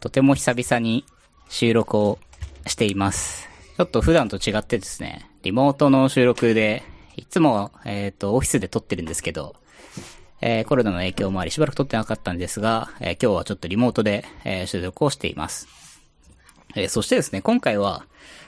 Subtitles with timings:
[0.00, 1.04] とても久々に
[1.48, 2.18] 収録を
[2.66, 3.48] しています。
[3.76, 6.84] ちょっと普段と違ってですね、リモートの収録で、
[7.16, 9.56] いつも、えっ、と、オフィスで撮ってるんですけど、
[10.40, 15.66] えーコロナの影響もありしばらく撮ってなかったんですが、えー今日はちょっとリモートで、え収録をしています。
[16.76, 18.04] えそしてですね、今回は、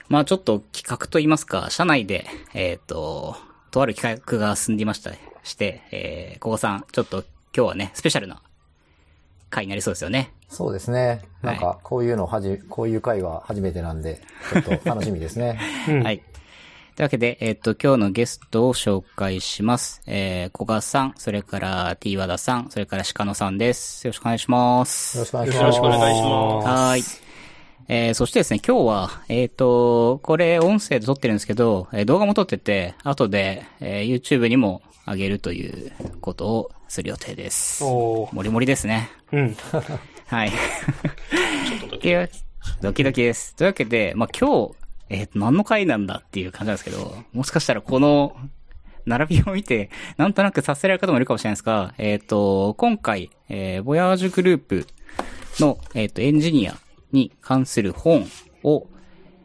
[0.08, 3.36] まあちょっと企画といいますか、社内で、えっ、と、
[3.72, 5.10] とある企画が進んでいました、
[5.42, 7.24] して、えー、ここさん、ちょっと
[7.56, 8.40] 今日はね、スペシャルな
[9.50, 10.32] 回になりそうですよね。
[10.48, 11.22] そうですね。
[11.42, 14.20] なんか、こういうのはじ、こういう回は初めてなんで、
[14.52, 15.58] ちょっと楽しみですね。
[16.02, 16.22] はい。
[16.96, 20.02] というわけで、えっ、と、今日のゲストを紹介します。
[20.06, 24.06] えー、小賀さん、それから T 和田さん、それから鹿野さんです。
[24.06, 25.16] よろしくお願いします。
[25.16, 25.62] よろしくお願いします。
[25.62, 26.68] よろしくお願いします。
[26.68, 27.29] はーい。
[27.92, 35.90] えー、そしてですね、今日は、えっ、と、これ音声で撮ってるんですけど、えー動画も撮ってて、後で、えー YouTube にも上げるという
[36.20, 37.82] ことをする予定です。
[37.82, 39.10] おーもりもりですね。
[39.32, 39.56] うん。
[40.28, 40.50] はい。
[40.50, 42.08] ちょっとだけ。
[42.08, 42.28] いや
[42.80, 43.56] ドキドキです。
[43.56, 44.74] というわけで、まあ、今日、
[45.08, 48.36] えー何の回なんだっていう感じなんですけど、もしかしたらこの、
[49.04, 54.86] 並びを見て、なんとなくさせられる方もいるかもしれないですが、えっ、と、今回、えー、ボヤージュグループ
[55.58, 56.78] の、えっ、と、エンジニア
[57.12, 58.26] に関する本
[58.62, 58.86] を、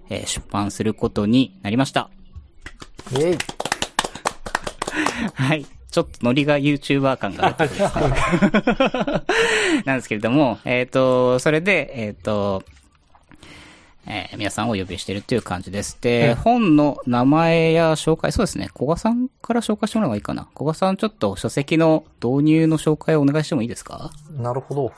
[0.10, 2.10] えー出版することになりました。
[3.12, 3.38] イェイ
[5.34, 5.66] はい。
[5.92, 8.24] ちょっとノリが YouTuber 感があるところです
[9.80, 9.84] ね。
[9.86, 12.64] なんですけれども、えっ、と、それで、えっ、と、
[14.08, 15.98] えー皆さんをお呼びしているという感じです。
[16.02, 20.48] で、本の名前や紹介、そうですね、小賀さんから紹介してもらうのがいいかな。
[20.54, 24.12] 小賀さん、ちょっと書籍の導入の紹介をお願いしてもいいですか？
[24.32, 24.92] なるほど。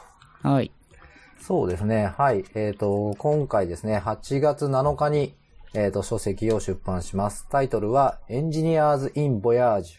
[0.44, 0.72] はい。
[1.48, 2.14] そうですね。
[2.18, 2.44] はい。
[2.56, 5.34] えっ、と、今回ですね、8月7日に、
[5.74, 7.48] えっ、と、書籍を出版します。
[7.50, 9.98] タイトルは、エンジニアーズ・イン・ボヤージュ。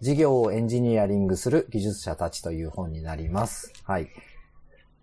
[0.00, 3.72] 事業をエンジニアリングする技術者たちという本になります。
[3.84, 4.08] はい。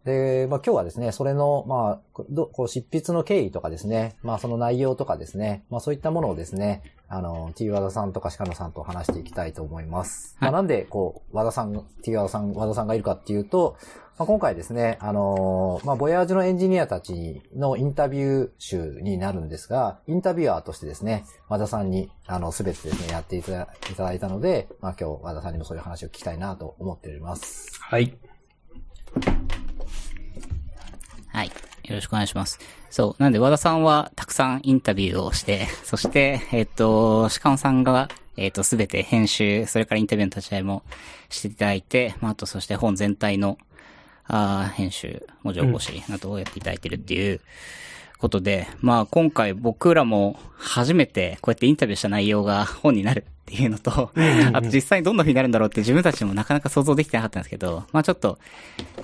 [0.03, 10.35] で、まあ今日はですね、それの、まあ、こどこう執筆の経緯とかですね、まあその内容とかですね、まあそういったものをですね、あの、T 和田さんとか鹿野さんと話していきたいと思います。
[10.39, 13.77] はいまあなんで、こう、和田さん、T 和田さん、和田さんがいるかっていうと、
[14.17, 27.77] まあ、今回ですね、あのーまあ、ボヤージュのエンジニアたちのインタビュー集になるんですが、インタビュアーとしてですね、和田さんに、あの、すべてですね、やっていただいただいたので、まあ、今日和田さんにもそういう話を聞きたいなと思っております。
[27.81, 28.17] はい。
[31.27, 31.47] はい。
[31.47, 32.59] よろしくお願いします。
[32.89, 33.21] そう。
[33.21, 40.83] なんで、和田さんはたくさんインタビューをして、 そして、えっ、と、鹿野さんが、えっ、と、すべて編集、それからインタビューの立ち会いも
[41.27, 43.57] していただいて、まあ、あと、そして本全体の、
[44.27, 47.41] あー編集、文字起こしなどをやっていただいてるっていう
[48.17, 54.11] ことで、まあ、今回僕らも初めてこうやってインタビューした内容が本になるっていうのと、
[54.53, 58.39] あと実際にどんな風になるんだろうって自分たちもなかなか想像できてなかったんですけど、まあちょっと、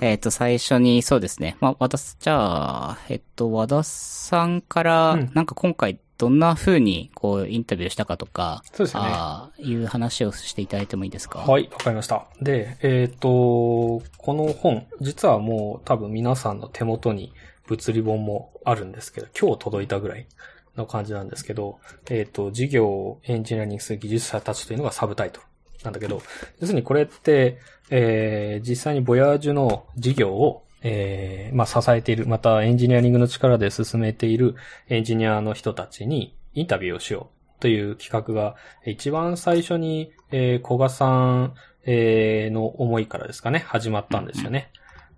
[0.00, 1.56] えっ、と、最初にそうですね。
[1.60, 11.40] まあ、和田、じゃあ、えっと、和田さんから、うんなんか今回どんな風にこうインタビューしたかとか、そうですねあーいう話をしていただいてもいいですか？
[11.40, 12.28] はい、わかりました。
[12.40, 17.32] で、えっ、と、この本、実はもう多分皆さんの手元に
[17.66, 20.28] 物理本もあるんですけど、今日届いたぐらい
[20.76, 25.46] の感じなんですけど、えっ、と、事業をエンジニアリングする技術者たちというのがサブタイトル
[25.82, 26.22] なんだけど、
[26.60, 27.58] 要するにこれって、
[27.90, 34.56] えー実際にボヤージュの事業をえーまあ、支えている、またエンジニアリングの力で進めている
[34.88, 41.54] エンジニアの人たちにインタビューをしようという企画が、一番最初に、えー、小賀さん、
[41.84, 44.70] えーの思いからですかね、始まったんですよね。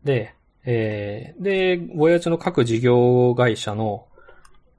[0.05, 4.07] で、えーで、ボヤの各事業会社の、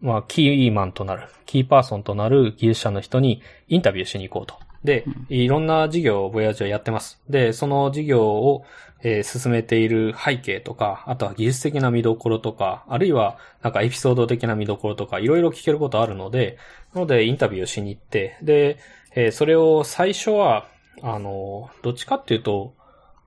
[0.01, 4.55] まあ、キーマンとなる、キーパーソンとなる技術者の人にインタビューしに行こうと。
[4.83, 7.21] で、いろんな事業をボヤージュはやってます。
[7.27, 8.65] で、その事業を、
[9.07, 16.57] えー進めている背景とか、あとは技術的な見どころとか、あるいはなんかエピソード的な見どころとか、いろいろ聞けることあるので、
[16.91, 18.79] なのでインタビューをしに行って、で、
[19.13, 20.65] えーそれを最初は、
[21.03, 22.73] あの、どっちかっていうと、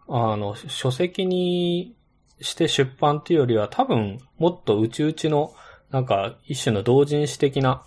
[0.08, 1.94] あの、書籍に
[2.40, 5.54] して出版っていうよりは多分もっと内々の
[5.90, 7.84] なんか一種の同人誌的な、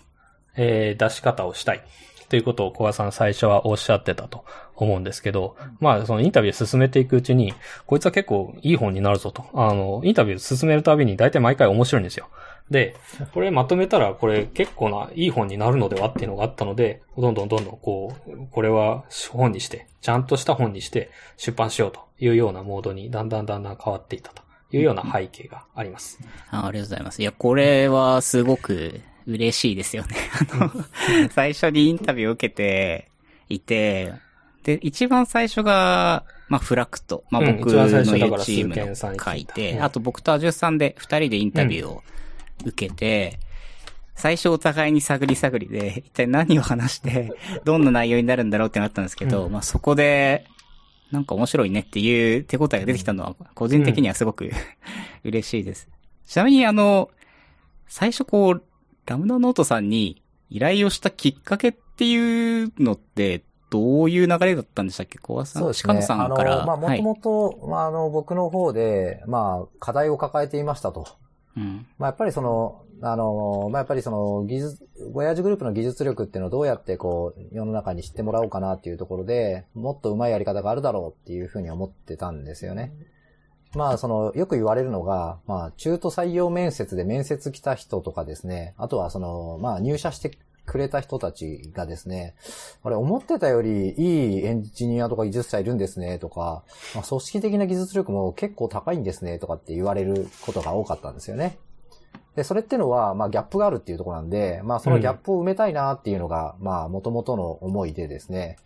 [0.55, 1.83] えー出し方をしたい。
[2.31, 4.45] ということを小川さん最初はおっしゃってたと
[4.77, 7.53] 思うんですけど、まあそのインタビュー進めていくうちに、
[7.85, 9.43] こいつは結構いい本になるぞと。
[9.53, 12.29] あの、インタビュー進めるたびに大体毎回面白いんですよ。
[12.69, 12.95] で、
[13.33, 24.41] これまとめたらこれ結構ないい本になるのではっていうのがあったので、どんどんどんどんこう、これは本にして、ちゃんとした本にして出版しようというようなモードにだんだんだんだん変わっていったと
[24.71, 26.17] いうような背景があります。
[26.49, 27.21] あありがとうございます。
[27.21, 29.01] いや、これはすごく
[29.33, 30.15] 嬉しいですよね。
[30.51, 30.71] あの、
[31.31, 33.09] 最初にインタビューを受けて
[33.49, 34.13] いて、
[34.63, 37.23] で、一番最初が、まあ、フラクト。
[37.29, 39.83] まあ、うん僕のいう初だからチームの書いて、うん。
[39.83, 42.03] あと僕とアジュさんで二人でインタビューを
[42.65, 43.39] 受けて、
[44.15, 47.31] 最初お互いに探り探りで、一体何を話して、
[47.63, 49.51] どんな内容になるんだろうってなったんですけど、うん。
[49.51, 50.45] まあ、そこで、
[51.11, 54.51] なんか面白いねっていう手応えが出てきたのは、個人的にはすごく
[55.23, 55.89] 嬉しいです。
[56.25, 57.09] ちなみにあの、
[57.87, 58.63] 最初こう、
[59.05, 65.17] ラムダノートさんに依頼をしたきっかけっていうのって、どういう流れだったんでしたっけ？
[65.17, 65.87] 小川さん、そうですね。
[65.87, 66.57] 鹿野さんから。
[66.57, 71.07] あの、まあ、もはいともと、まあ、あの、僕の方で、まあ、課題を抱えていましたと。
[71.55, 71.85] うん。
[71.97, 82.91] まあ、やっぱりその、あの、まあ、やっぱりその、技術、ボヤージュグループの技術力っていうのをどうやってこう、世の中に知ってもらおうかなっていうところで、もっと上手いやり方があるだろうっていうふうに思ってたんですよね。
[83.75, 92.35] まあ、その、よく言われるのが、まあ、中途採用面接で面接来た人とかですね、あとはその、まあ、入社してくれた人たちがですね、
[92.83, 96.63] あれ、思ってたよりいいエンジニアとか技術者いるんですね、とか、
[96.95, 101.57] まあ、組織的な技術力も結構高いんですね、とかって言われることが多かったんですよね。
[102.35, 108.57] で、それってのは、まあ、ギャップがあるっていうところなんで、まあ、そのギャップを埋めたいなっていうのが、まあ、元々の思いでですね、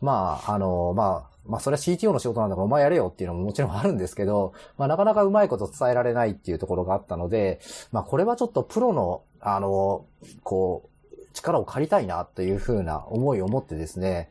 [0.00, 7.60] まあ、あの、まあ、まあ、それは CTO の仕事なんだからお前やれよっていうのももちろんあるんですけど、まあ、なかなかうまいこと伝えられないっていうところがあったので、
[7.92, 10.06] まあ、これはちょっとプロの、あの、
[10.42, 14.30] こう、力を借りたいなというふうな思いを持ってですね、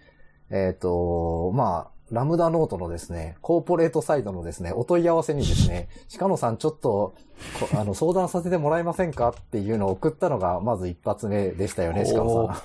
[0.50, 5.90] えっ、と、まあ、ラムダノートのですね、コーポレートサイドのですね、お問い合わせにですね、
[6.20, 7.16] 鹿野さんちょっと、
[7.60, 12.62] こあの、相談させてもらえませんかっていうのを送ったのが、まず一発目でしたよね、鹿野さ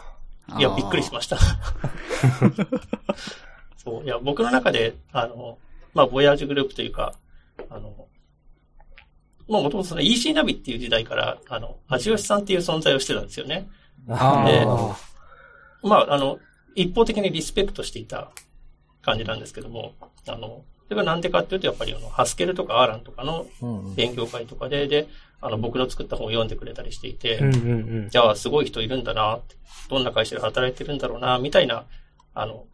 [0.56, 0.58] ん。
[0.58, 1.38] いや、びっくりしました。
[3.82, 5.56] そう、いや、僕の中で、あの、
[5.94, 7.14] まあ、ボヤージュグループというか、
[7.70, 8.06] あの、
[9.48, 13.68] まあ、もともとその EC ナビっていう時代から、あの、味吉さんっていう存在をしてたんですよね。
[14.08, 14.96] あであ。
[15.82, 16.38] まあ、あの、
[16.74, 18.30] 一方的にリスペクトしていた
[19.00, 19.94] 感じなんですけども、
[20.28, 25.08] あの、それがなんでかっていうと、やっぱりあの、ハスケルとかアーランとかのうんうん勉強会とかで、で、
[25.40, 28.08] あの、僕の作った本を読んでくれたりしていて、うんうんうん。
[28.10, 29.40] じゃあ、すごい人いるんだな
[29.88, 31.86] どんな会社で働いてるんだろうな、みたいな、
[32.34, 32.66] あの、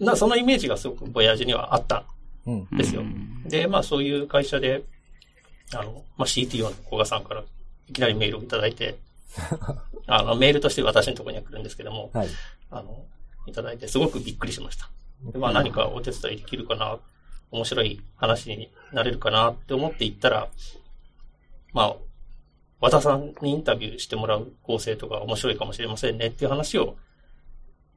[0.00, 2.04] な、そのイメージがすごくボヤージュにはあった
[2.46, 3.02] うんんですよ。
[3.02, 4.82] うんで、まあそういう会社で、
[5.74, 7.42] あの、まあ CTO の古賀さんから
[7.88, 8.96] いきなりメールをいただいて、
[10.06, 12.28] あの、メールとして私のところには来るんですけども、はい。
[12.70, 13.04] あの、
[13.46, 14.90] いただいてすごくびっくりしました。
[15.22, 16.98] でまあ何かお手伝いできるかな、
[17.50, 20.48] 面白い話になれるかなって思って行ったら、
[21.72, 21.96] まあ、
[22.80, 26.96] 和田さんにインタビューしてもらう構成とか面白いかもしれませんねっていう話を、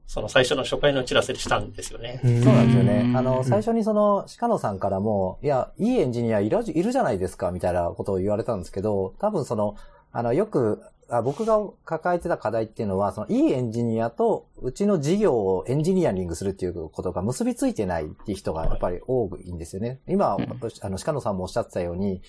[0.06, 2.20] その最初の初回の打ち合わせでしたんですよね。
[2.24, 2.88] そうなんですようん。
[2.88, 9.76] ねあの、最初にその、鹿野さんからも、いや、いいエンジニアいるいるじゃないですか、みたいなことを言われたんですけど、多分その、
[10.12, 20.00] あの、よく、あ僕が抱えてた課題っていうのは、その、いいエンジニアと、うちの事業をエンジニアリングするっていうことが結びついてないっていう人がやっぱり多いんですよね。
[20.08, 22.22] 今、うんあの、鹿野さんもおっしゃってたように、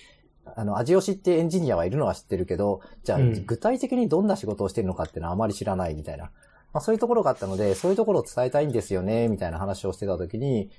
[0.55, 6.31] あの、味吉ってエンジニアはいるのは知ってるけど、じゃあ、うん具体的にどんな仕事をしてるのかっていうのはあまり知らないみたいな。
[6.75, 10.69] まあそういうところがあったので、そういうところを伝えたいんですよね、みたいな話をしてたときに、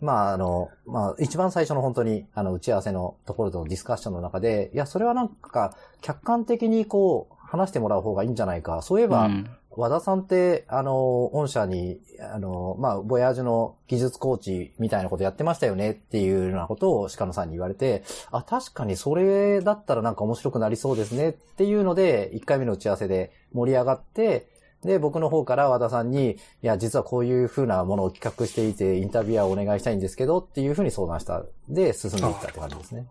[0.00, 8.82] まああの、まあ一番最初の本当にあの打ち合わせのところとのディスカッションの中で、いや、それはなんか客観的にこう話してもらう方がいいんじゃないか。
[8.82, 11.98] そういえば、うん和田さんって、あの、御社に、
[12.32, 24.53] あの、まあ、ボヤージュの技術コーチみたいなことやってましたよねっていうようなことを鹿野さんに言われて、あ、確かにそれだったらなんか面白くなりそうですねっていうので、1回目の打ち合わせで盛り上がって、
[24.84, 31.44] で、僕の方から和田さんに、いや、実はこういう風なものを企画していて、インタビュアーをお願いしたいんですけどっていう風に相談した。
[31.68, 33.06] で、進んでいったって感じですね。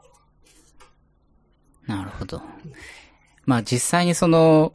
[1.87, 2.41] なるほど。
[3.45, 4.73] まあ実際にその、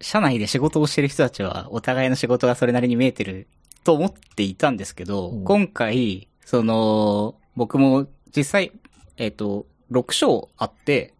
[0.00, 3.46] 社内で仕事をしてる人たちは、お互いの仕事がそれなりに見えてる
[3.84, 8.72] と思っていたんですけど、うん今回、その、僕も実際、
[9.16, 11.14] えっ、と、6章あって、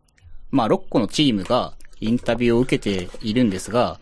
[0.50, 3.98] まあ6個のチームがインタビューを受けているんですが、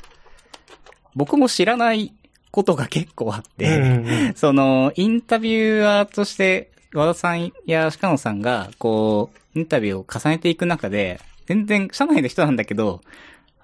[1.14, 2.12] 僕も知らない
[2.50, 4.35] ことが結構あって、うんうんうん。
[4.35, 13.00] その、インタビュアーとして、和田さんや鹿野さんが、こう、インタビューを重ねていく中で、全然、社内の人なんだけど、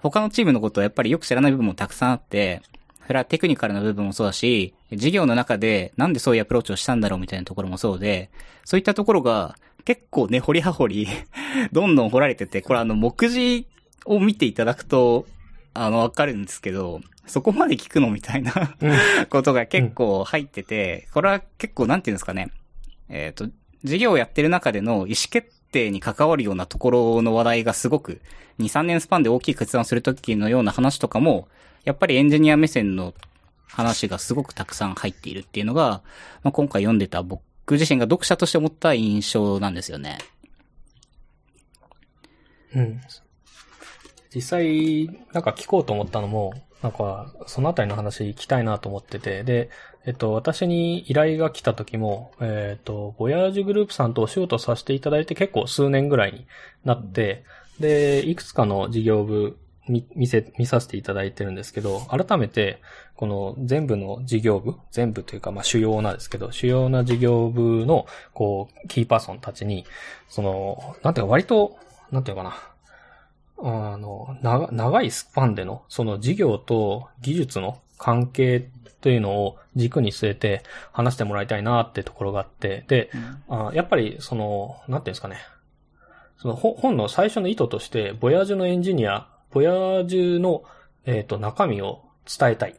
[0.01, 2.61] 他のチームのことをやっぱりよく知らない部分もたくさんあって、
[3.05, 8.29] それはテクニカルな部分もそうだし、事業の中でなんでそういうアプローチをしたんだろうみたいなところもそうで、
[8.65, 9.55] そういったところが
[9.85, 11.07] 結構ね、掘り葉掘り、
[11.71, 13.67] どんどん掘られてて、これあの、目次
[14.05, 15.25] を見ていただくと、
[15.73, 18.75] あの、わかるんですけど、そこまで聞くのみたいな
[19.29, 22.51] ことが結構入ってて、これは結構なんていうんですかね。
[23.09, 23.47] えっ、と、
[23.83, 28.21] 事業をやってる中での意思決定に関わるようなところの話題がすごく、
[28.59, 31.47] 2、3年スパンで大きい決断をするときのような話とかも、
[31.83, 33.13] やっぱりエンジニア目線の
[33.67, 36.01] 話がすごくたくさん入っているっていうのが、
[36.43, 40.17] まあ、今回読んでた僕自身が読者として思った印象なんですよね。
[42.75, 43.01] うん。
[44.33, 49.69] 実際、なんか聞こうと思ったのも、なんか、そのあたりの話聞きたいなと思ってて、で、
[50.05, 56.47] えっと、私に依頼が来た時も、えっと、ボヤージュグループさんとお仕事させていただいて結構数年ぐらいに
[56.83, 57.43] なって、
[57.79, 59.57] で、いくつかの事業部
[59.87, 62.81] 見、見せ、見させていただいてるんですけど、改めて、
[63.15, 69.85] この全部の事業部、全部というか、まあ主要なですけど、主要な事業部の、こう、キーパーソンたちに、
[70.29, 71.77] その、なんていうか割と、
[72.11, 72.70] なんていうかな、
[73.63, 78.67] あの、長長いスパンでの、その事業と技術の関係
[79.01, 83.11] というのを軸に据えて話してもらいたいなってところがあって、で、
[83.47, 85.37] あやっぱりその、なんていうんですかね。
[86.37, 90.63] その本の最初の意図として、ボヤージュのエンジニア、ボヤージュの、
[91.05, 92.75] えっ、ー、と、中身を伝えたい。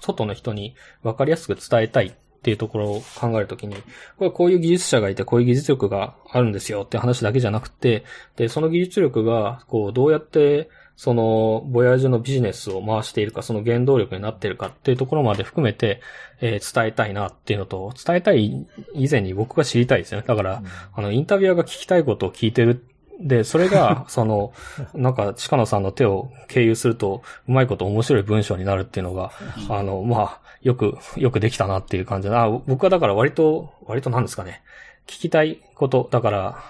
[0.00, 3.74] 外の人に分かりやすく伝えたいっていうところを考えるときに、
[4.18, 8.04] これこういう技術者がいて、こういう技術力があるんですよって話だけじゃなくて、
[8.36, 16.02] で、その技術力が、こう、どうやって、その、ボヤージュのビジネスを回しているか、その原動力になっているかっていうところまで含めて、
[16.42, 20.26] えー、伝えたいなっていうのと、伝えたい以前に僕が知りたいですよね。
[20.28, 22.84] だから、うん、あの、インタビュアーが聞きたいことを聞いてる。
[23.20, 24.52] で、それが、 その、
[24.92, 29.32] なんか、鹿野さんの手を経由すると、うまいこと面白い文章になるっていうのが、
[29.70, 34.62] あの、まあ、よく、よくできたなっていう感じで、あ僕はだから割と、割となんですかね。
[35.06, 36.64] 聞きたいこと、だから、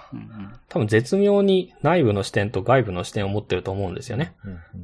[0.67, 4.35] 多分絶妙に内部の視点と外部の視点を持ってると思うんですよね。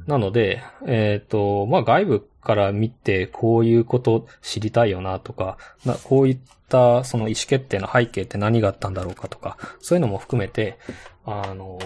[0.06, 6.38] なので、えっ、ー、と、まあ、外部から見てこういうこと知りたいよなとか、なこういっ
[6.70, 10.78] たその意思決定の背景って何があったんだろうかとか、そういうのも含めて、
[11.26, 11.78] あの、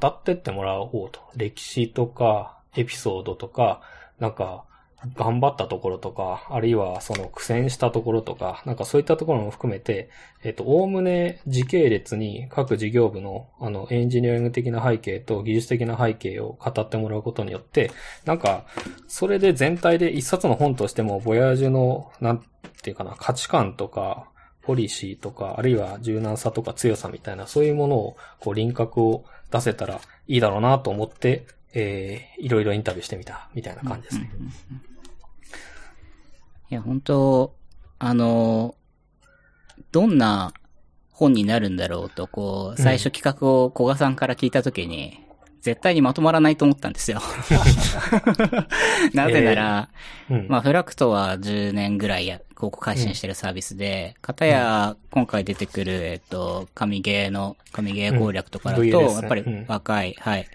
[0.00, 1.20] 語ってってもらおうと。
[1.36, 3.82] 歴史とか、エピソードとか、
[4.18, 4.64] なんか、
[5.16, 10.08] 頑張ったところとか、あるいはその苦戦したところとか、なんかそういったところも含めて、
[10.44, 17.90] えっと、おおむね時系列に各事業部の、あの、エンジニアリング的な背景と技術的な背景を語ってもらうことによって、
[18.24, 18.64] なんか、
[19.08, 22.44] それで全体で一冊の本としても、ボヤージュの、なん
[22.82, 24.28] ていうかな、価値観とか、
[24.62, 34.30] ポリシーとか、あるいは柔軟さとか強さみたいな、そういうものを、こう、輪郭を出せたらいいだろうなと思って、えー、いろいろインタビューしてみた、みたいな感じですね。
[36.72, 37.54] いや、本当
[37.98, 38.76] あの、
[39.92, 40.54] どんな
[41.10, 45.20] 本になるんだろうと、こう、最初企画を古賀さんから聞いたときに、
[45.60, 47.20] 絶対にまとまらないと思ったんですよ。
[49.12, 49.88] なぜなら、
[50.30, 50.44] えー。
[50.44, 60.48] うん、まあ、フラクトは10年ぐらいや、広告配信してるサービスで、かたや、今回出てくる、えっと、神ゲーの、神ゲー攻略とかだと、やっぱり若い、はい、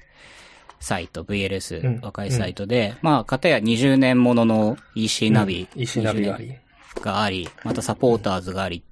[0.79, 6.55] サイト、VLS、若いサイトで、まあ、かたや20年ものの EC ナビ、EC ナビがあり、
[7.01, 8.83] があり、またサポーターズがあり、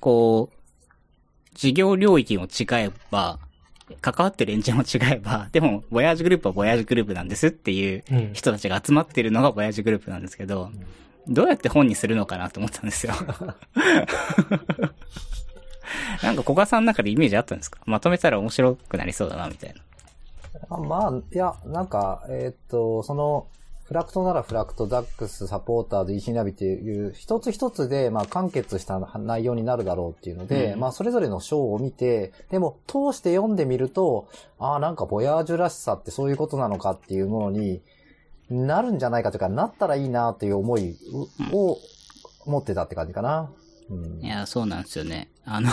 [0.00, 0.56] こう、
[1.54, 3.38] 事業領域も違えば、
[4.00, 8.04] 関わってるエンジンも違えば、でも、ボヤージュグループはボヤージュグループなんですっていう
[8.34, 10.70] 人たちが集まってるのがボヤージュグループなんですけど、
[11.28, 13.12] どうやって本にするのかなと思ったんですよ。
[16.22, 17.80] なんか、小賀さんの中でイメージあったんですか？
[17.86, 19.80] まとめたら面白くなりそうだな、みたいな。
[20.68, 23.46] あまあ、いや、なんか、えー、っと、その、
[23.84, 34.28] フラクトならフラクト、ダックス、サポーターで EC ナビっていう、一つ一つで、まあ、完結した内容になるだろうっていうので、うん、まあ、それぞれの章を見て、でも、通して読んでみると、
[34.60, 37.80] ああ、なんか、ボヤージュらしさってそういうことなのかっていうものに
[38.48, 40.96] なるんじゃないかというか、なったらいいなという思い
[41.52, 41.78] を
[42.46, 43.50] 持ってたって感じかな。
[43.88, 45.30] うん、いや、そうなんですよね。
[45.44, 45.68] あの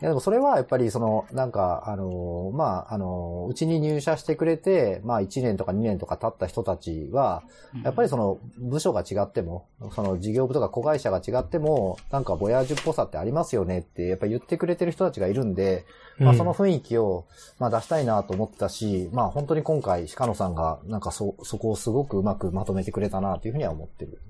[0.00, 7.42] いやでもそれはやっぱりその、なんか、あの、まあ、あの、うちに入社してくれて、まあ1年とか2年とか経った人たちは、
[7.82, 15.84] やっぱりその部署が違っても、その事業部とか子会社が違っても、なんかボヤージュっぽさってありますよねって、やっぱり言ってくれてる人たちがいるんで、
[16.20, 17.26] まあその雰囲気を、
[17.58, 24.20] まあ出したいなと思ってたし、まあ本当に今回鹿野さんがなんかそ、そこをすごくうまくまとめてくれたなというふうには思ってる。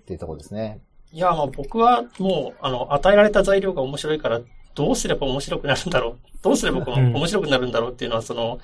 [0.00, 0.80] っていうところですね。
[1.12, 4.40] いや、まあ僕はもう、あの、与えられた材料が面白いから
[4.78, 6.18] どうすれば面白くなるんだろう？
[6.40, 8.60] どうすればこの面白くなるんだろうっていうのは、その、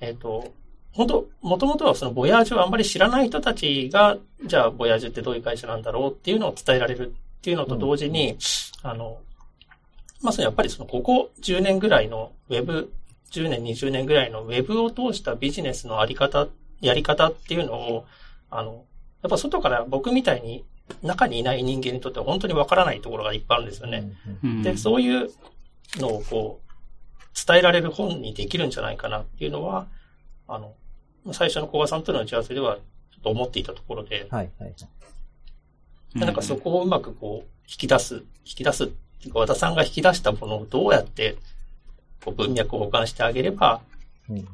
[0.00, 0.52] えっ、ー、と、
[0.92, 8.36] 本当もともとはそのボヤージュをあんまり知らない人たちが、じゃあボヤージュってどういう会社なんだろうっていうのを伝えられるっていうのと同時に、
[8.84, 9.18] うん、あの、
[10.22, 12.92] まあ、そのやっぱりそのここ10年ぐらいのウェブ、
[13.32, 16.46] 10年、20年ぐらいのウェブを通したビジネスのあり方、
[16.80, 18.06] やり方っていうのを、
[18.48, 18.84] あの、
[19.22, 20.64] やっぱ外から僕みたいに
[21.02, 24.12] 中にいない人間にとっては本当にわからないところがいっぱいあるんですよね。
[24.62, 25.30] で、そういう
[25.96, 29.86] のをこう、伝えられる本にできるんじゃないかなっていうのは、
[30.46, 30.74] あの、
[31.32, 32.78] 最初の小川さんとの打ち合わせでは、
[33.18, 34.74] っと思っていたところで、はい、はい。
[36.14, 38.22] うなんかそこをうまくこう、引き出す、引
[38.56, 41.36] き出すっていうか、和田さんが引き出したものをどうやって、
[42.24, 43.80] こう文脈を保管してあげれば、
[44.28, 44.48] うん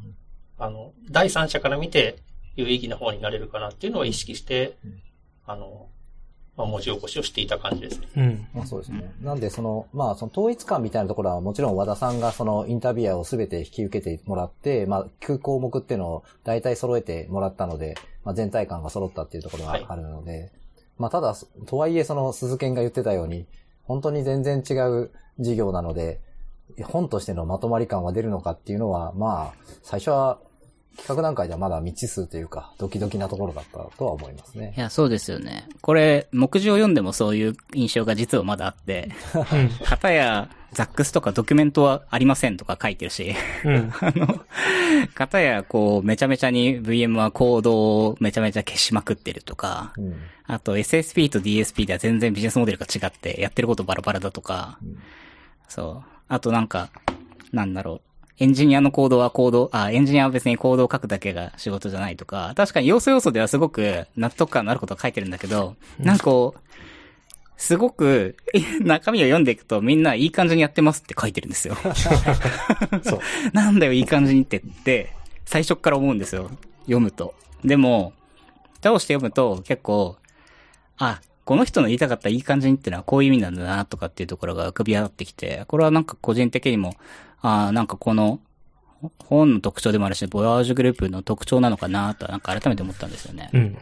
[0.59, 2.17] あの、第三者から見て
[2.57, 5.03] 有意義な方になれるかなっていうのを意識してうん、
[5.47, 5.89] あの、
[6.57, 8.09] まあ、文字起こしをしていた感じですね。
[8.17, 8.47] うん。
[8.55, 9.13] まあそうですね。
[9.21, 20.53] なんで、その、まあ、その統一感みたいなところはもちろん和田さんがそのインタビュアーをすべて引き受けてもらって、まあ、9項目っていうのを大体揃えてもらったので、まあ、全体感が揃ったっていうところがあるので、
[20.99, 21.35] まあ、ただ、
[21.67, 23.47] とはいえその鈴研が言ってたように、
[23.83, 26.21] 本当に全然違う事業なので、
[26.85, 30.39] 本としてのまとまり感は出るのかっていうのは、まあ、最初は
[30.97, 34.81] 企画段階ではまだ未知数というか、ドキドキなところだったとは思いますねい。
[34.81, 35.69] や、そうですよね。
[35.81, 39.11] これ、目次を読んでもそういう印象が実はまだあって、
[39.85, 43.35] 片や、ザックスとかドキュメントはありませんとか書いてるし、
[43.65, 43.93] うん。
[44.01, 44.41] あの、
[45.15, 50.17] 片や、こう、めちゃめちゃに VM はコードをめちゃめちゃ消しまくってるとか、うん。
[50.47, 54.97] あと SSP と DSP では全然ビジネスモデルが違って、やってることバラバラだとか、ん
[55.69, 56.11] そう。
[56.29, 56.91] あとなんか、
[57.53, 58.01] なんだろう。
[58.39, 66.61] エンジニアのコードはコード、あ、エンジニアは別にコードを書くだけが仕事じゃないとか、確かに要素要素ではすごく納得感のあることを書いてるんだけど、なんかこう、
[67.57, 68.37] すごく、
[68.81, 71.77] 中身を読んでいくとみんないい感じにやってますって書いてるんですよ。
[73.05, 73.21] そう。
[73.55, 75.15] なんだよ、いい感じにってって、
[75.45, 76.51] 最初っから思うんですよ。
[76.83, 77.35] 読むと。
[77.65, 78.13] でも、
[78.83, 80.17] 倒して読むと結構、
[80.99, 86.95] あ、この人の言いたかったいい感じにってのはこういう意味なんだなとかっていうところが浮かび上がってきて、これはなんか個人的にも、
[87.47, 88.41] あなんかこの、
[89.19, 93.51] 本の特徴でもあるし、ボヤージュグループの特徴なのかなと、なんか改めて思ったんですよね。
[93.53, 93.79] うん。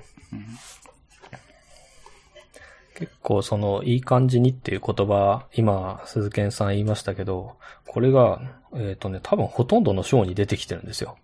[2.96, 8.40] 結構その、いい感じにっていう言葉、今、鈴賢さん言いましたけど、これが、
[8.74, 11.16] えっ、とね、多分ほとんどの章に出てきてるんですよ。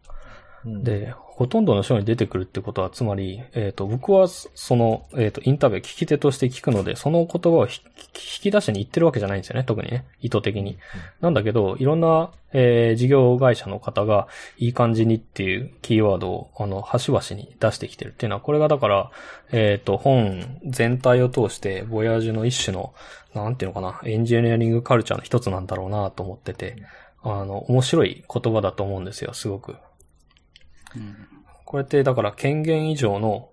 [0.65, 7.91] うん、で、ほとんどの章に出てくるってことは、つまり、えっ、と、僕は、その、えっ、と、インタビュー聞き手として聞くので、その言葉をひ引
[8.43, 10.79] き出しに言ってるわけじゃないんですよね、特にね、意図的に。
[11.21, 14.27] なんだけど、いろんな、えー事業会社の方が、
[14.57, 19.13] いい感じにっていうキーワードを、あの、端々に出してきてるっていうのは、これがだから、
[19.53, 22.95] えっ、と、本全体を通して、ボヤージュの一種の、
[23.33, 26.83] なんていうのかな、エンジニアリングカルチャーの一つなんだろうなと思ってて、
[27.23, 29.77] あの、面白い言葉だと思うんですよ、すごく。
[31.65, 33.51] これってだから権限以上の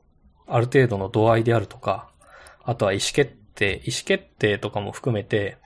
[0.48, 2.10] ある程度の度合いであるとか、
[2.64, 5.58] あとは意思決定、意思決定とかも含めて、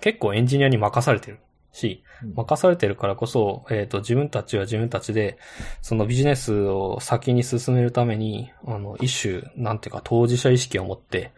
[0.00, 1.38] 結構エンジニアに任されてる
[1.72, 2.02] し、
[2.34, 5.38] 任されてるからこそ、えっ、と、自分たちは自分たちで、
[5.82, 11.32] そのビジネスを先に進めるために、あの、一種、なんていうか、当事者意識を持って、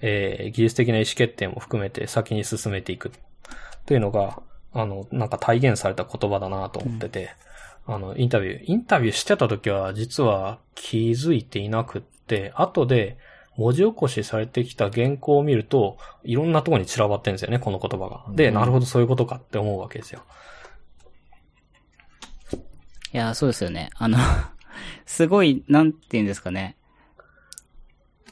[0.00, 3.12] えー技術的な意思決定も含めて先に進めていく。
[3.86, 7.30] というのが、あの、なんか体現された言葉だなと思ってて、
[7.86, 13.18] あの、インタビュー、インタビューしてた時は実は気づいていなくって、後で
[13.56, 18.24] 文字起こしされてきた原稿を見ると、いろんなところに散らばってるんですよね、この言葉が。
[18.34, 20.24] で、うんなるほどそういうことかって思うわけですよ。
[23.12, 23.90] いや、そうですよね。
[23.94, 24.18] あの、
[25.06, 26.76] すごい、なんて言うんですかね。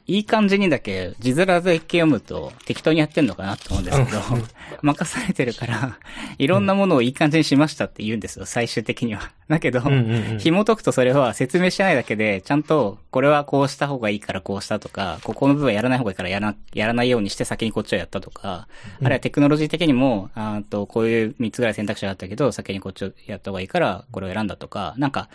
[0.07, 4.21] いい感じにだけ、字面だけ読むと適当にやってんのかなと思うんですけど、
[4.83, 5.99] 任されてるから、
[6.39, 9.31] いろんなものをいい感じにしましたって言うんですよ、最終的には。
[9.49, 10.39] だけど、うんうんうん。
[10.39, 18.67] 紐解くとそれは説明してないだけで、ちゃんと、これはこうした方がいいからこうしたとか、ここの部分はやらない方がいいからやらやらないようにして先にこっちをやったとか、
[19.01, 25.29] あるいはテクノロジー的にも、あーと、こういう3つぐらい選択肢があったけど、先にこっちをやった方がいいから、これを選んだとか、なんか、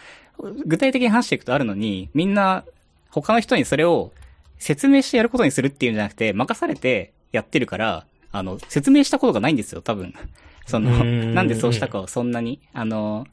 [0.66, 2.64] 具体的に話していくとあるのに、みんな、
[3.10, 4.12] 他の人にそれを
[4.58, 10.14] 説明してやることにするっていうんじゃなくて、任されてやってるから、あの、説明したことがないんですよ、多分。
[10.66, 13.26] その、なんでそうしたかをそんなに、あの、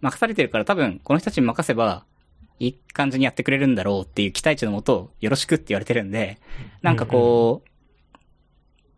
[0.00, 2.04] 任されてるから多分、この人たちに任せば、
[2.58, 6.38] いい感じにやってくれるんだろうっていう期待値のもと、よろしくって言われてるんで、
[6.82, 7.68] なんかこう、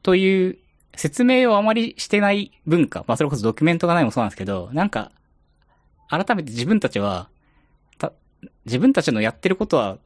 [0.03, 0.59] という、
[0.95, 5.11] 説明をあまりしてない文化、まあそれこそドキュメントがないもそうなんですけど、なんか、
[6.09, 7.31] 改めて自分たちは、
[7.99, 8.13] た、
[8.67, 9.99] 自分たちのやってることは、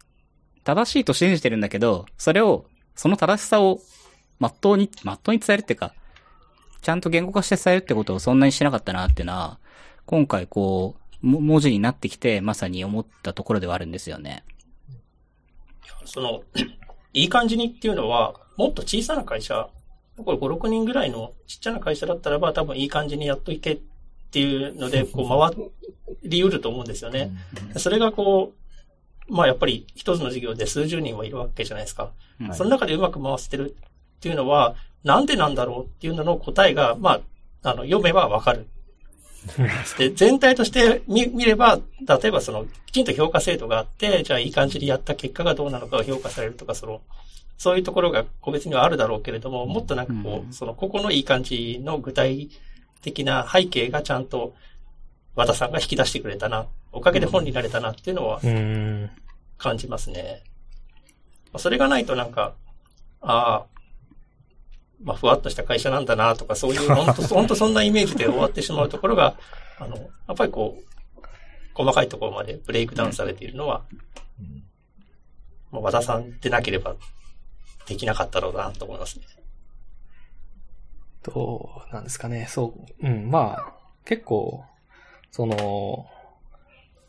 [0.67, 3.79] 正しいと信じてるんだけど、それを、その正しさを、
[4.41, 5.95] まっとうに、まっとうに伝えるっていうか、
[6.83, 9.61] ちゃんと言語化して伝えるってことをそんなにしなかったなっていうのは、
[10.07, 14.43] 今回こう、も文字になってきて、まさに思ったところではあるんですよね。
[16.05, 16.43] その、
[17.15, 19.69] いい感じにっていうのは、もっと小さな会社、
[20.17, 23.79] これ5、6人ぐらいのちっちゃな会社だったらば、多分いい感じにやっといけっ
[24.33, 25.71] ていうので、こう 回
[26.25, 27.31] り得ると思うんですよね。
[27.77, 28.66] それがこう、
[29.29, 32.11] まあやっぱり一つの事業で数十人はいるわけじゃないですか。
[32.41, 33.77] うんその中でうまく回せてる
[34.19, 37.21] っていうのは、なんでなんだろうっていうのの答えが、ま
[37.63, 38.67] あ、あの、読めばわかる。
[39.99, 47.01] で、全体として見見れば、例えばその、きちんと評価制度があって、じゃあいい感じにやった結果がどうなのかが評価されるとか、その、
[47.59, 52.51] そういうところが個別にはあるだろうけれども、もっとなんかこう、うんその、ここのいい感じの具体
[53.03, 54.55] 的な背景がちゃんと、
[55.35, 59.11] 和田さんが引き出してくれたな、おかげで本になれたなっていうのはうん。
[59.59, 60.43] 感じますね。
[61.53, 62.55] まあそれがないとなんか、
[63.21, 63.67] ああ、
[65.03, 69.37] まあ、ふわっとした会社なんだなとか、そういう、 本当本当そんなイメージで終わってしまうところが、
[69.79, 71.23] あの、やっぱりこう、
[71.75, 73.85] 細かいところまでブレイクダウンされているのは、
[75.71, 76.97] まあ和田さんでなければ
[77.87, 79.27] できなかったろうなと思いますね。
[81.23, 82.47] どうなんですかね。
[82.49, 83.07] そう。
[83.07, 83.31] うん。
[83.31, 83.73] まあ、
[84.05, 84.65] 結構、
[85.31, 86.07] その、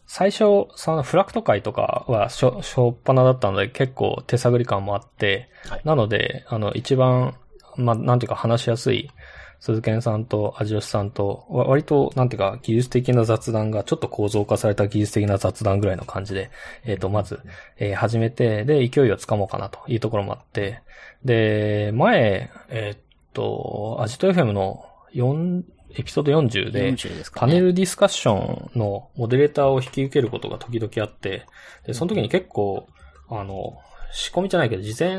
[0.07, 5.81] 最初、そのフラクト会とかはしょ、しょっぱなだったので結構手探り感もあって、はい。
[5.83, 7.35] なので、あの、一番、
[7.75, 9.11] まあ、なんていうか話しやすい、
[9.59, 16.51] 鈴賢さんと味吉さんと、わ割と、なんていうか、技術的な雑談が、ちょっと構造化された技術的な雑談ぐらいの感じで、
[16.85, 17.41] えっ、と、まず、
[17.77, 20.81] えー始めて、で、勢いをつかもうかなというところもあって、
[21.25, 22.99] で、前、えっ、
[23.33, 25.63] と、アジト FM の4、
[25.97, 27.51] エピソード40で、40ですかね。
[27.51, 31.45] パネルディスカッションのモデレーターを引き受けることが時々あって、
[31.85, 32.87] でその時に結構、
[33.29, 33.77] あの、
[34.11, 35.17] 仕込みじゃないけど、事前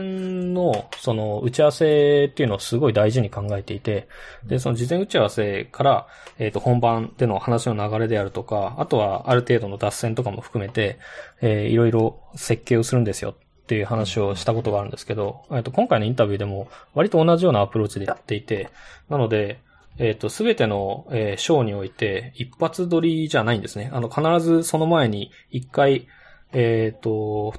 [0.54, 4.08] の、その、打ち合わせっていうのをすごい大事に考えていて、
[4.46, 6.06] で、その事前打ち合わせから、
[6.38, 10.98] えっ、と、本番での話の流れであるとか、あとはある程度の脱線とかも含めて、
[11.40, 13.34] えーいろいろ設計をするんですよっ
[13.66, 18.70] ていう話をしたことがあるんですけど、えっと、今回のインタビューでも割と同じようなアプローチでやっていて、
[19.10, 19.60] なので、
[19.98, 23.90] えっ、と、すべての、えーショーにおいて、一発撮りじゃないんですね。
[23.92, 26.06] あの、必ずその前に一回、
[26.52, 27.54] えっ、と、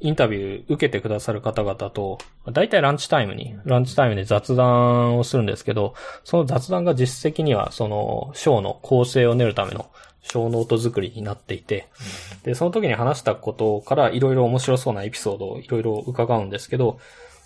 [0.00, 2.18] インタビュー受けてくださる方々と、
[2.50, 9.90] だいたいランチタイムに、ランチタイムで雑談をするんですけど、その雑談が実質的には、その、ショーの構成を練るための、
[10.22, 11.88] ショーノート作りになっていて、
[12.44, 16.98] で、その時に話したことから、いろいろ面白そうなエピソードをいろいろ伺うんですけど、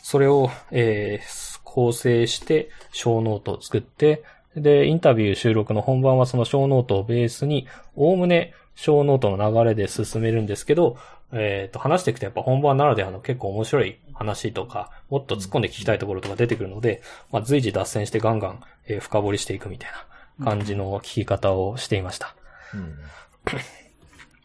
[0.03, 4.23] それを、えー構成して、ショーノートを作って、
[4.55, 10.97] で、インタビュー収録の本番はそのショーノートをベースに、おおむねショーノートの流れで進めるんですけど、
[11.33, 18.61] えっ、と、話していくとやっぱ本番ならではの結構面白い話とか、もっと突っ込んで聞きたいところとか出てくるので、まあ、随時脱線してガンガン、
[19.01, 19.91] 深掘りしていくみたい
[20.39, 22.37] な感じの聞き方をしていました。
[22.73, 22.95] うん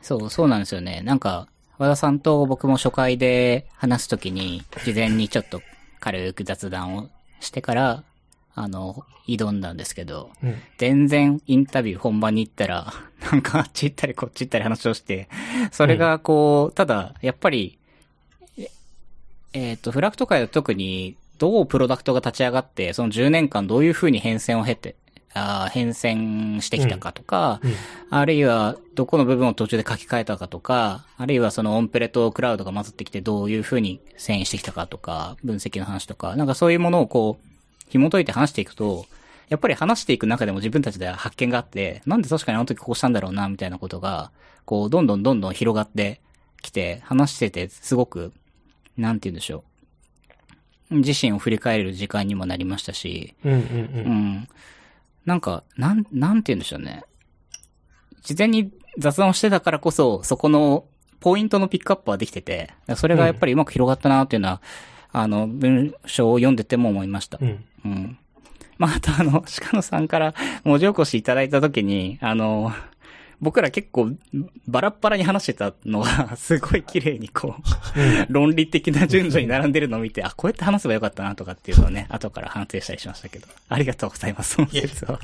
[0.02, 1.02] そう、そうなんですよね。
[1.04, 5.62] なんか、和田さんと僕も初回で話すときに、事前にちょっと
[6.00, 8.04] 軽く雑談をしてから、
[8.56, 10.56] あの、挑んだんですけど、うん。
[10.78, 12.94] 全然インタビュー本番に行ったら、
[13.32, 15.30] なんかあっち行ったりこっち行ったり話をして、
[15.72, 17.78] それがこう、ただ、やっぱり、
[18.58, 18.70] え
[19.54, 24.96] えっ、と、フラクト界は特に、どうプロダクトが立ち上がって、その10年間どういう風に変遷を経て、
[25.34, 27.74] あー変遷してきたかとか、うん
[28.12, 37.46] あるいはどこの部分を途中で書き換えたかとか、あるいはそのオンプレとクラウドが混ざってきてどういう風に遷移してきたかとか、分析の話とか、なんかそういうものをこう、
[37.90, 39.06] 紐解いて話していくと、
[39.50, 44.32] やっぱり話していく中でも自分たちでは発見があって、なんで確かにあの時こうしたんだろうな、みたいなことが、
[44.66, 46.20] こう、どんどんどんどん広がって
[46.62, 48.34] きて、話してて、すごく、
[48.98, 49.64] なんて言うんでしょ
[50.92, 50.96] う。
[50.98, 53.64] 自身を振り返れる時間にもなりましたし、うんうんう。
[53.64, 54.48] うんん。
[55.30, 57.04] なんか、なん、なんて言うんでしょうね。
[58.24, 60.86] 事前に雑談をしてたからこそ、そこの
[61.20, 64.62] ポイントのピックアップはできてて、それがやっぱりうまく広がったなっていうのは、
[65.12, 67.38] あの、文章を読んでても思いました。
[67.40, 67.64] うん。
[67.86, 68.18] うん。
[68.80, 72.74] まあ、あとあの、鹿野さんから文字起こしいただいたときに、あの、
[73.42, 74.12] 僕ら結構
[74.68, 83.48] バラッバラに話してたのが、すごい綺麗にこう、論理的な順序に並んでるのを見て、あ、こうやって話せばよかったなとかっていうのをね、後から反省したりしましたけど。
[83.70, 85.20] ありがとうございます、その説は。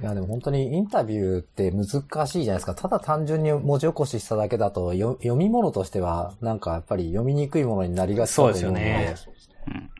[0.00, 2.74] いや、でも本当にインタビューって難しいじゃないですか。
[2.74, 9.90] ただ単純に文字起こししただけだと、よ読み物としては、なんかやっぱり読みにくいものになりがちだと思うので、そうですうん。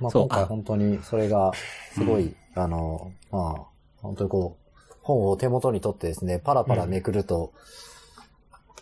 [0.00, 1.52] まあ今回本当にそれが、
[1.94, 3.66] すごい、あの、まあ、
[4.02, 4.61] 本当にこう、
[5.02, 7.52] 本を手元に取ってですね、パラパラめくると、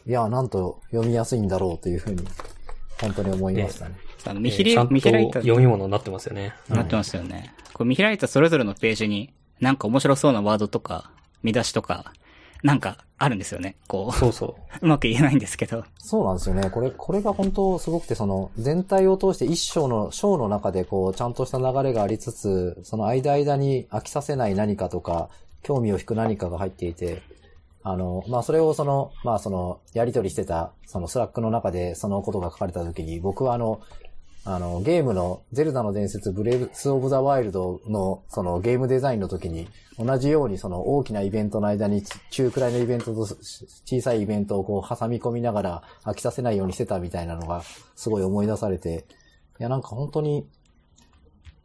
[0.06, 2.24] いや、なんと読みやすいんだろうというふうに、
[3.00, 3.96] 本当に思いましたね。
[4.26, 6.52] あの、見開いえー開いた、読み物になってますよね。
[6.68, 7.54] なってますよね。
[7.72, 11.10] これ見開いたそれぞれのページに、なんか面白そうなワードとか、
[11.42, 12.12] 見出しとか、
[12.62, 13.76] なんかあるんですよね。
[13.88, 14.48] こそうそう。
[14.48, 15.84] う、うまく言えないんですけど。
[15.98, 16.68] そうなんですよね。
[16.70, 25.30] これ、これが本当すごくて、その、全体を通して一章の、章の中でこう、ちゃんとした流れがありつつ、その間間に飽きさせない何かとか、
[25.62, 27.22] 興味を引く何かが入っていて、
[27.82, 33.80] あの、まあ、それをその、まあ、その、やりとりしてた、その Slack の中でそのことが書かれたときに、僕はあの、
[34.44, 39.68] あの、ゲームの、ゼルダの伝説、ブレイス・オブ・ザ・ワイルドの、その、ゲームデザインの時に、
[39.98, 47.62] 同じように、その、大きなイベントの間に、中くらいのイベントと小さいイベントをこう、挟み込みながら、飽きさせないようにしてたみたいなのが、
[47.96, 49.04] すごい思い出されて、
[49.58, 50.46] いや、なんか本当に、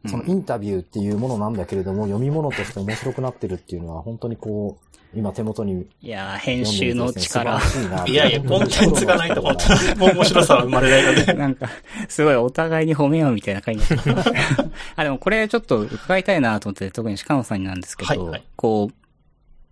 [0.08, 7.60] そのインタビューっていうものなんだけれども、読み物として面白くなってるっていうのは、本当にこう、今手元にいやー、編集の力。
[8.06, 11.32] いやいや、コンテンツがないと本当に 面白さは生まれないので。
[11.34, 11.68] なんか、
[12.08, 14.32] すごいお互いに褒めようみたいな感じになって
[14.96, 18.30] あ、でもこれちょっと伺いたいなと思って、特に鹿野さんになんですけど、はい。
[18.32, 18.94] はい、こう、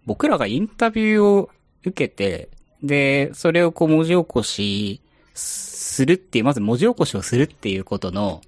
[0.06, 1.50] 僕らがインタビューを
[1.84, 2.48] 受けて、
[2.82, 5.00] で、それをこう文字起こし
[5.34, 8.40] するっていう、まず文字起こしをするっていうことの、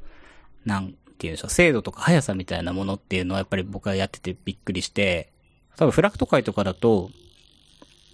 [0.64, 5.32] なんていうんでしょう、精度とか速さみたいなものっていうのはやっぱり僕はやっててびっくりして、
[5.76, 7.10] 多分フラクト会とかだと、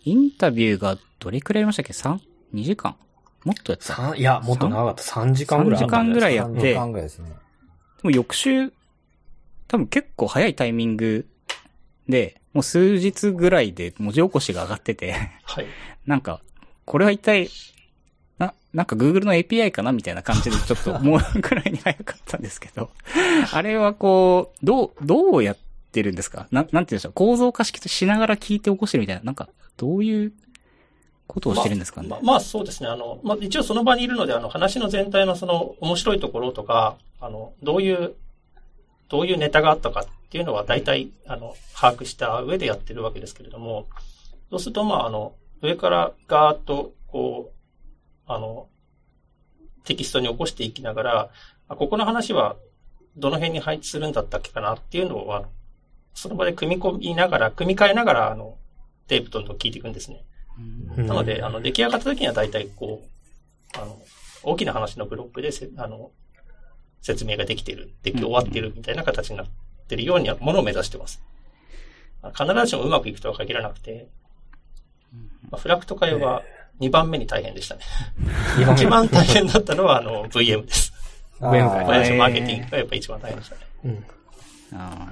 [0.05, 2.97] インタビューがどれくらいやりましたっけ ?3?2 時間？
[3.45, 4.17] もっとやった？
[4.17, 5.03] いや、もっと長かった。
[5.03, 5.81] 3時間ぐらい。
[5.81, 7.29] 3時間ぐらいやって、3時間ぐらいですね。
[7.29, 7.35] で
[8.03, 8.73] も翌週、
[9.69, 11.27] 多分結構早いタイミング
[12.09, 15.67] で、もう数日ぐらいで文字起こしが上がっててはい。
[16.07, 16.43] なんか、
[16.85, 17.49] これは一体、
[18.38, 22.90] な、なんか Google の API かなみたいな感じでちょっともうくらいに早かったんですけど
[23.53, 26.47] あれはこう、どう、どうやってってるんですか？
[26.51, 27.12] な、なんて言うんでしょう？
[27.12, 30.33] 構造化式としながら聞いて起こしてるみたいな、なんか、どういう
[31.27, 32.01] ことをしてるんですか？
[32.01, 32.09] ね。
[32.09, 32.88] まあ、まあ、そうですね。
[32.88, 38.14] あの、まあ、一応その場にいるので、あの、話の全体のその面白いところとか、あの、どういう、
[39.11, 43.87] どういうネタがあったかっていうのは大体、あの、把握した上でやってるわけですけれども、
[44.49, 47.53] そうすると、まあ、あの、上からガーッと、こう、
[48.35, 48.68] あの、
[49.85, 51.31] テキストに起こしていきながら、
[51.68, 52.57] ここの話は
[53.16, 55.49] どの辺に配置するんだったっけかなっていうのは、
[56.14, 58.57] その場で組み込みながら、組み替えながら、あの、
[59.09, 60.25] テープどんどん聞いていくんですね。
[60.97, 63.99] なので、あの、出来上がった時には大体こう、あの、
[64.42, 66.11] 大きな話のブロックでせ、あの、
[67.01, 69.47] 説明ができている、でき終わっているみたいな形になっ
[69.88, 71.23] てるようにものを目指してます。
[72.38, 74.09] 必ずしもうまくいくとは限らなくて、
[75.51, 76.42] まあ、フラクト会は
[76.81, 77.83] 2番目に大変でしたね。
[78.75, 80.93] 一番大変だったのは、あの、VM です。
[81.41, 83.61] VM マーケティングがやっぱ一番大変でしたね。
[83.85, 84.05] うん。
[84.75, 85.09] あ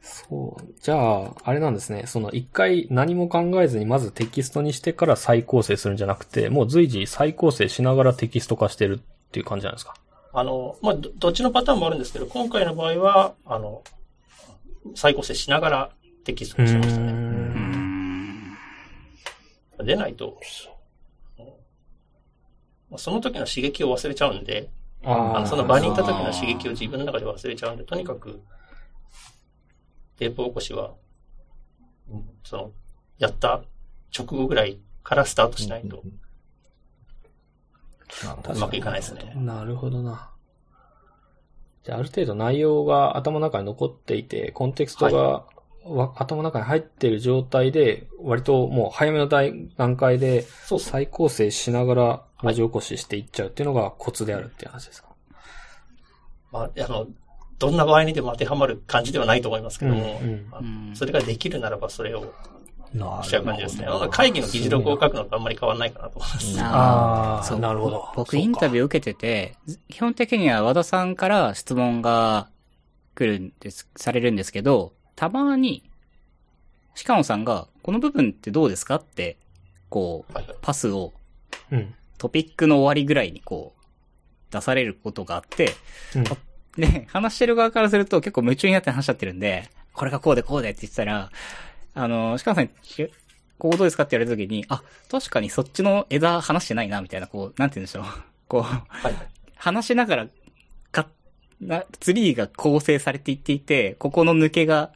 [0.00, 0.64] そう。
[0.80, 2.04] じゃあ、あれなんですね。
[2.06, 9.94] その一回何も考えずにまずテキストにしてから再構成するんじゃなくて、もう随時再構成しながらテキスト化してるっていう感じなんですか？
[10.34, 13.82] あの、まあ、どっちのパターンもあるんですけど、今回の場合は、あの、
[14.94, 15.90] 再構成しながら
[16.24, 17.12] テキストにしましたね。
[19.84, 20.38] でないと、
[22.96, 24.70] その時の刺激を忘れちゃうんで、
[25.04, 28.40] あのその場にいた時の刺激を自分の中で忘れちゃうんで、とにかく
[30.16, 30.92] テープ起こしは、
[32.08, 32.70] うん、その、
[33.18, 33.62] やった
[34.16, 36.04] 直後ぐらいからスタートしないと、
[38.54, 39.32] うまくいかないですね。
[39.36, 40.30] なるほどな。
[41.82, 45.51] じゃあ、ある程度内容が頭の中に残っていて、コンテクストが、はい、
[46.16, 50.46] 頭の中に入っている状態で、割ともう早めの段階で、
[50.78, 55.08] 再構成しながら文字起こししていっちゃうっていうのがコツであるっていう話ですか、
[56.52, 57.06] まあ、あの、
[57.58, 60.52] どんな場合にでも当てはまる感じではないと思いますけども、うん
[60.88, 62.32] うん、それができるならばそれを
[63.22, 63.86] しちゃう感じですね。
[64.10, 66.60] 会議の議事録を書くのとあんまり変わらないかなと思います。
[66.60, 68.08] ああ、そう、なるほど。
[68.16, 69.56] 僕インタビュー受けてて、
[69.88, 72.48] 基本的には和田さんから質問が
[73.14, 75.82] 来るんです、されるんですけど、たまに、
[77.06, 79.36] 鹿野さんが、この部分ってどうですかって、
[79.88, 81.12] こう、パスを、
[82.18, 85.74] トピックの終わりぐらいにこう、出されることがあって、
[86.14, 86.24] うん、
[86.76, 91.30] で、話してる側からすると結構夢中になって話しちゃってるんで、これがこうでこうでって言ってたら、
[91.94, 92.68] あの、鹿さん、
[93.58, 98.04] こうどうですかって言われた時に、あ、確かにそっちの枝話してないな、みたいな、こう、なんて言うんでしょう。
[98.48, 99.14] こう、はい、
[99.56, 100.26] 話しながら、
[100.90, 101.08] か、
[101.60, 104.90] な、ツリーが構成されていっていて、ここの抜けが、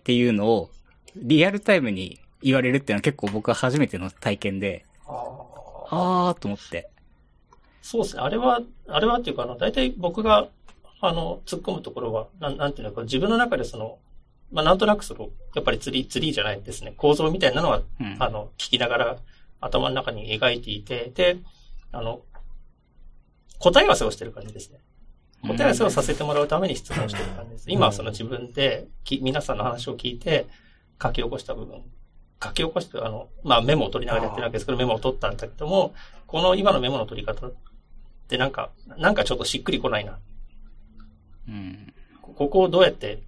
[0.00, 0.70] っていうのを、
[1.16, 6.88] リアルタイムに言われるっていうのは結構僕は初めての体験で、あーと思って。
[7.82, 8.22] そうですね。
[8.22, 10.48] あれは、あれはっていうか、あの、大体僕が
[11.00, 13.98] あの、突っ込むところは、なん、なんていうのか、自分の中でその、
[14.52, 16.92] まあ、なんとなくその、やっぱりツリー、ツリーじゃないですね。
[16.96, 19.16] 構造みたいなのは、うん、あの、聞きながら
[19.60, 21.38] 頭の中に描いていて、で、
[21.92, 22.20] あの、
[23.58, 24.78] 答え合わせをしてる感じですね。
[25.46, 27.64] 答え合わせをさせてもらうために質問してる感じです。
[27.70, 30.46] 今、その自分でき、皆さんの話を聞いて、
[31.02, 31.82] 書き起こした部分、
[32.42, 35.94] 書き起こして、あの、まあ、メモを取りながらやってるわけですけど、メモを取ったんだけども、
[36.26, 37.52] この今のメモの取り方っ
[38.28, 40.18] てなんか、なんかちょっとしっくりこないな
[41.48, 43.22] うん、ここをどうやって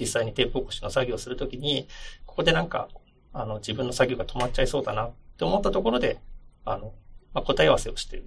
[0.00, 1.86] 実際にテープ起こしの作業をするときに、
[2.26, 2.88] ここでなんか、
[3.32, 6.18] あの、自分の作業が止まっちゃいそうだなって思ったところで、
[6.64, 6.92] あの、
[7.34, 8.24] まあ、答え合わせをしてる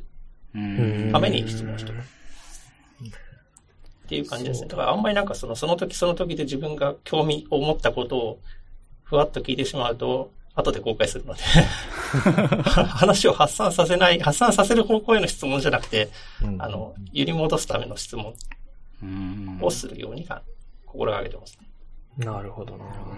[0.56, 1.10] うん。
[1.12, 2.02] ために質問してる。
[3.04, 4.68] っていう感じですね。
[4.68, 8.40] だからあんまりなんかその、その時その時で自分が興味を持ったことを
[9.04, 11.42] ふわっと聞いてしまうと、後で後悔するので
[12.64, 16.10] 話を発散させない、発散させる方向への質問じゃなくて、
[16.42, 18.34] うんあの、揺り戻すための質問
[19.04, 20.42] うんをするようにが
[20.86, 21.58] 心がけてます、
[22.18, 22.26] ね。
[22.26, 23.18] なるほど、なるほど。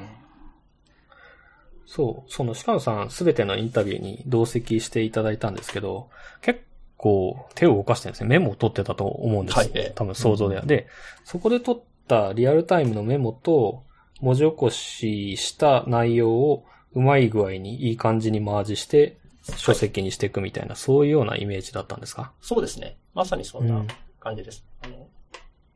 [1.86, 6.10] そう、その鹿野さんすべてのインタビューに同席していただいたんですけど、
[6.42, 6.62] 結
[6.98, 8.28] 構手を動かしてるんですね。
[8.30, 9.58] メモを取ってたと思うんです。
[9.58, 10.64] はいええ多分想像では。
[10.64, 10.88] で、
[11.24, 13.84] そこで取ったリアルタイムのメモと
[14.22, 19.18] 文字起こしした内容をうまい具合にいい感じにマージして
[19.58, 22.32] 書籍にしていくみたいな、そういうようなイメージだったんですか？
[22.42, 22.98] そうですね。
[23.14, 23.86] まさにそんな
[24.20, 24.66] 感じです。
[24.84, 25.08] あの、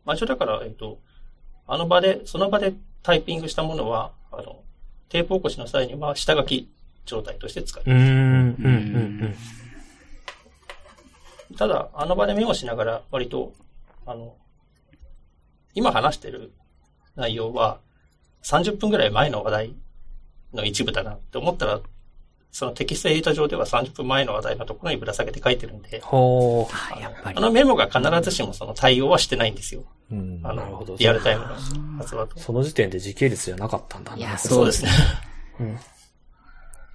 [0.05, 0.97] まあ、一応だから、えっと、
[1.67, 4.61] あの場で、その場でタイピングしたものは、あの、
[5.09, 6.69] テープ起こしの際には下書き
[7.05, 7.83] 状態として使う。
[7.85, 9.35] うーん、うん、うん、
[11.57, 13.53] ただ、あの場でメモしながら、割と、
[14.05, 14.35] あの、
[15.73, 16.53] 今話してる
[17.15, 17.79] 内容は、
[18.43, 19.75] 30分ぐらい前の話題
[20.53, 21.79] の一部だなって思ったら、
[22.51, 26.73] そのテキストエディター上では30分前の話題のところにぶら下げて書いてるんで、ほう。
[26.93, 27.41] あやっぱりあ。
[27.41, 29.83] のメモが必ずしもその対応はしてないんですよ。
[30.11, 31.55] うんあなるほどの、リアルタイムの
[31.97, 32.39] 発話と。
[32.39, 34.17] その時点で時系列じゃなかったんだな。
[34.17, 34.91] いやそうですね。
[35.61, 35.79] うん。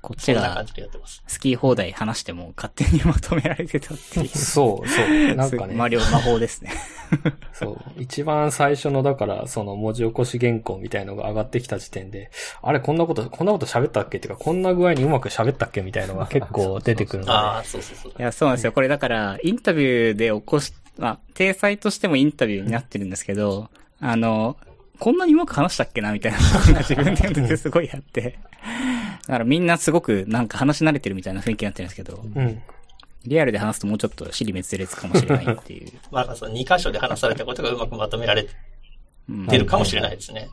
[0.06, 0.64] こっちが。
[0.64, 4.28] 好き放題話しても勝手にまとめられてたっていう。
[4.38, 5.34] そう、そう。
[5.34, 5.74] なんかね。
[5.74, 6.70] 魔量魔法ですね。
[7.52, 7.78] そう。
[8.00, 12.30] 一番最初の、だから、その文字起こし原稿みたいのが上がってきた時点で、
[12.62, 14.18] あれ、こんなこと、こんなこと喋ったっけ？
[14.18, 17.32] っていうか、こんな具合にうまく喋ったっけみたいのが 結構出てくるので。
[17.32, 18.12] ああ、そうそうそう。
[18.16, 18.70] いや、そうなんですよ。
[18.70, 24.56] これだから、インタビューで起こし、まあ、体裁としてもインタビューになってるんですけど、あの、
[24.98, 26.10] こんなにうまく話したっけな？
[26.12, 28.38] みたいなのが自分で読んでてすごいあって。
[29.26, 32.62] だからみんなすごくなんか話し慣れてるみたいな雰囲気になってるんですけど、うん。
[33.24, 35.92] リアルで話すともうちょっと尻滅裂かもしれないっていう。
[36.12, 38.46] まあ、その2箇所で話されたことがうまくまとめられ
[39.28, 40.48] うんてるかもしれないですね。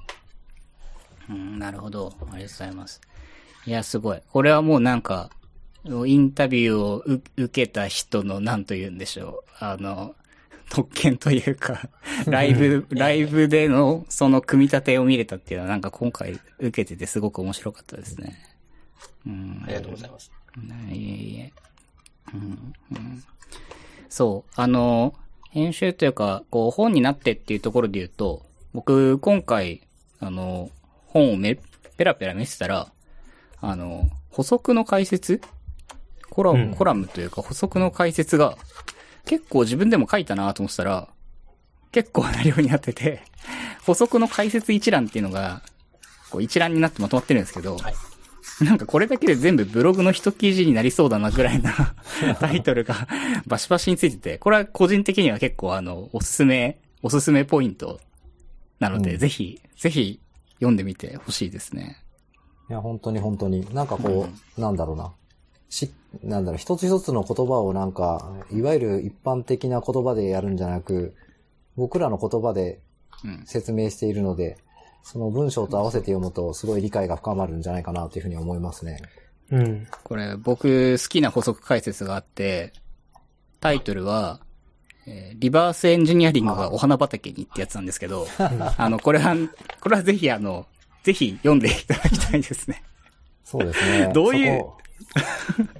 [1.29, 2.13] うん、なるほど。
[2.21, 3.01] ありがとうございます。
[3.65, 4.21] いや、すごい。
[4.31, 5.29] これはもうなんか、
[5.85, 9.63] インタビューをう受けた人の、なんと言うんでしょう。
[9.63, 10.15] あの、
[10.69, 11.89] 特権というか、
[12.25, 18.52] ライブ、ライブでのその組み立てを見れたっていうのはなんか今回受けててすごく面白かったですね。
[19.25, 19.61] うん。
[19.65, 20.31] ありがとうございます。
[20.91, 21.53] いえいえ。
[22.33, 22.73] うん。
[22.91, 23.23] うん。
[24.09, 25.15] そう、あの、
[25.49, 29.81] 編集というか、こう、本になってっていうところで言うと、僕、今回、
[30.19, 30.69] あの、
[31.07, 31.59] 本をめ、
[31.97, 32.91] ペラペラ見せたら、
[33.61, 35.41] あの、補足の解説？
[36.29, 36.73] コラム、うん。
[36.73, 38.57] コラムというか補足の解説が、
[39.25, 41.07] 結構自分でも書いたなと思ってたら、
[41.91, 43.21] 結構な量になってて、
[43.85, 45.61] 補足の解説一覧っていうのが、
[46.31, 47.93] こう一覧になってまとまってるんですけど、はい。
[48.61, 51.95] なんかこれだけで全部ブログの一記事になりそうだなぐらいな
[52.39, 53.07] タイトルが
[53.47, 57.99] バシバシについてて、これは個人的には結構あの、おすすめ、おすすめポイント
[58.79, 60.19] なので、うんぜひ、ぜひ
[60.55, 61.97] 読んでみてほしいですね。
[62.69, 63.67] いや、本当に本当に。
[63.73, 65.11] なんかこう、なんだろうな。
[65.69, 65.91] し、
[66.23, 71.15] なんだろう、一つ一つの言葉をなんか、いわゆる一般的な言葉でやるんじゃなく、
[71.75, 72.79] 僕らの言葉で
[73.23, 73.43] うん。
[73.45, 74.57] 説明しているので、
[75.03, 79.01] その文章と合わせて読むとすごい理解が深まるんじゃないかなというふうに思いますね。
[79.51, 79.87] うん。
[80.03, 82.73] これ僕好きな補足解説があって、
[83.59, 84.39] タイトルは、
[85.05, 88.25] えーリバースエンジニアリングがお花畑にってやつなんですけど、
[88.77, 89.35] あの、これは、
[89.81, 90.65] これはぜひあの、
[91.03, 92.81] ぜひ読んでいただきたいですね。
[93.43, 94.09] そうですね。
[94.13, 94.63] どういう？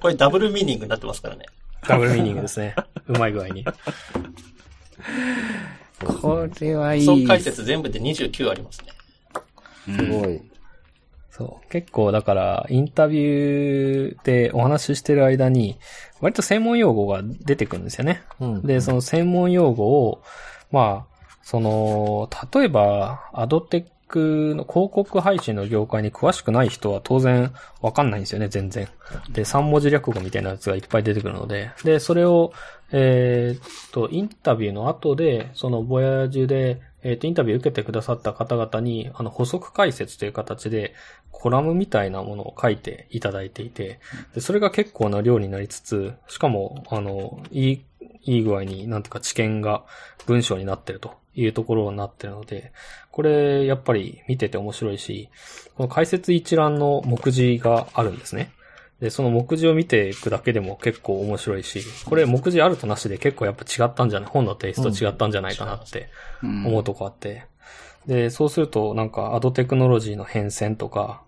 [0.00, 1.46] これダブルミーニングになってますからね。
[1.88, 2.74] ダブルミーニングですね。
[3.06, 3.64] うまい具合に。
[6.04, 7.04] これはいい。
[7.06, 8.88] 総解説全部で29ありますね。
[9.84, 10.40] すごい。
[11.30, 11.68] そう。
[11.68, 15.78] 結構だから、インタビューでお話ししてる間に、
[16.20, 18.22] 割と専門用語が出てくるんですよね。
[18.38, 18.62] うん。
[18.62, 20.22] で、その専門用語を、
[20.70, 28.88] まあ、その、例えば、アドテックの広告配信の業界に詳しくない人は当然わかんないんですよね、全然。
[29.30, 32.52] で、3文字略語みたいなやつがいっぱい出てくるので、で、それを、
[32.92, 40.94] えーっと、インタビューの後で、そのボヤージュで、えーと、インタビュー受けてくださった方々に、あの、補足解説という形で、
[41.30, 44.00] コラムみたいなものを書いていただいていて、
[44.34, 47.84] でそれが結構な量になりつつ、しかも、あの、いい、
[48.22, 49.84] いい具合に、なんていうか知見が
[50.26, 52.72] 文章になってるというところになってるので、
[53.10, 55.28] これ、やっぱり見てて面白いし、
[55.76, 58.50] この解説一覧の目次があるんですね。
[59.00, 66.08] で、その目次を見ていくだけでも結構面白いし、これ目次あるとなしで結構やっぱ違ったんじゃない、本のテイスト違ったんじゃないかなって
[66.42, 67.46] 思うとこあって。
[68.06, 71.22] で、そうするとなんかアドテクノロジーの変遷とか、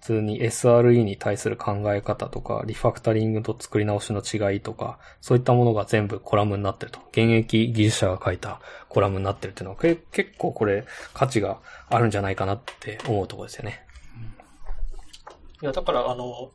[0.00, 7.00] 普通に SRE に対する考え方とか、リファクタリングと作り直しの違いとか、そういったものが全部コラムになってると。
[7.10, 11.58] 現役技術者が書いたコラムになってるっていうのは、け結構これ価値が
[11.90, 13.84] あるんじゃないかなって思うところですよね。
[15.60, 16.50] いや、だから、あの、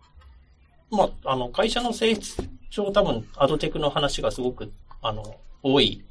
[0.91, 2.37] まあ、あの、会社の性質
[2.69, 4.71] 上多分、アドテクの話がすごく、
[5.01, 6.03] あの、多い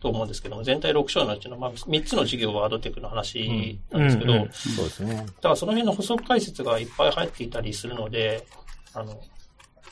[0.00, 5.14] と思うんですけども、全体6章のうちの、まあ、3つの事業はアドテクの話なんですけど、うんうんうんそうですね。
[5.14, 8.46] だからその辺の補足解説がいっぱい入っていたりするので、
[8.94, 9.20] あの、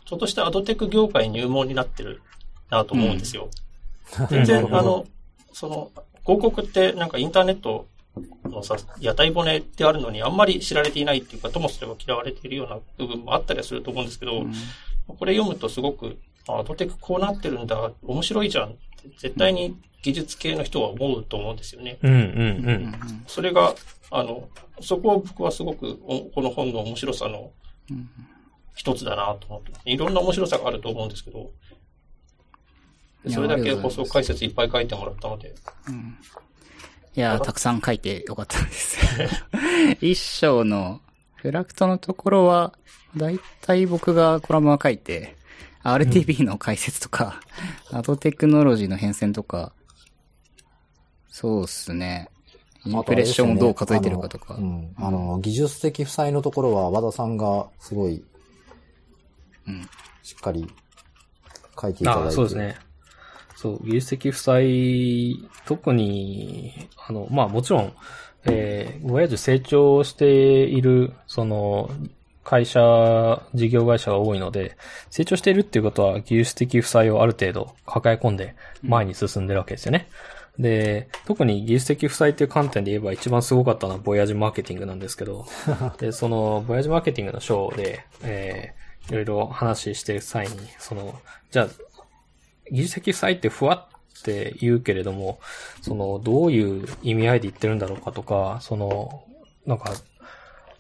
[0.05, 2.23] ちょっとしたアドテク業界入門になってる
[2.71, 3.51] なと思うんですよ。
[4.31, 5.07] 全然、あの、
[5.53, 5.91] その、
[6.23, 7.87] 広告ってなんかインターネット
[8.45, 14.45] のさ、屋台骨ってあるのにあんまり知られていないっていうか、ともすれば嫌われているような部分もあったりはすると思うんですけど、
[15.07, 18.75] これ読むとすごく、あアドテクこうなってるんだ、面白いじゃん
[19.19, 21.99] 絶対に技術系の人は思うと思うんですよね。
[22.03, 23.25] うんうんうん。
[23.27, 23.75] それが、
[24.11, 24.49] あの、
[24.81, 27.51] そこを僕はすごく、おこの本の面白さの
[28.75, 31.51] 一つだなと思っていろんな面白さがあると思うんですけど、
[33.29, 33.97] それだけありがとうございます。
[33.99, 35.55] 補足解説いっぱい書いてもらったので、
[37.19, 38.97] いやー、たくさん書いてよかったです。
[40.01, 41.01] 一章の
[41.35, 42.79] フラクトのところは、
[43.17, 45.37] だいたい僕がコラムは書いて、
[45.83, 47.41] RTB の解説とか、
[47.91, 49.73] アドテクノロジーの変遷とか、
[51.29, 52.31] そうっすね。
[52.85, 54.55] インプレッションをどう数えてるかとか。
[54.55, 58.25] あねあの、うん、あの、技術的負債のところは和田さんがすごい、
[59.67, 59.83] うん。
[60.23, 60.73] しっかり
[61.81, 62.29] 書いていただいて。
[62.29, 62.88] あそうですね。
[63.61, 67.93] そう、技術的負債、特に、あの、まあもちろん、
[68.45, 70.27] えー、ボヤージュ成長して
[70.63, 71.91] いる、その、
[72.45, 74.77] 会社、事業会社が多いので、
[75.11, 80.09] 成長しているっていうことは技術的負債をある程度抱え込んで前に進んでるわけですよね。
[80.57, 85.47] で、特に技術的負債っていう観点で言えば一番すごかったのはボヤージュマーケティングなんですけど、
[85.99, 91.69] で、そのボヤージュマーケティングの章で、えー、いろいろ話してる際に、その、じゃあ、
[92.71, 93.89] 技術的負債ってふわ
[94.19, 95.41] って言うけれども、
[95.83, 99.25] その、どういう意味合いで言ってるんだろうかとか、その、
[99.67, 99.93] なんか、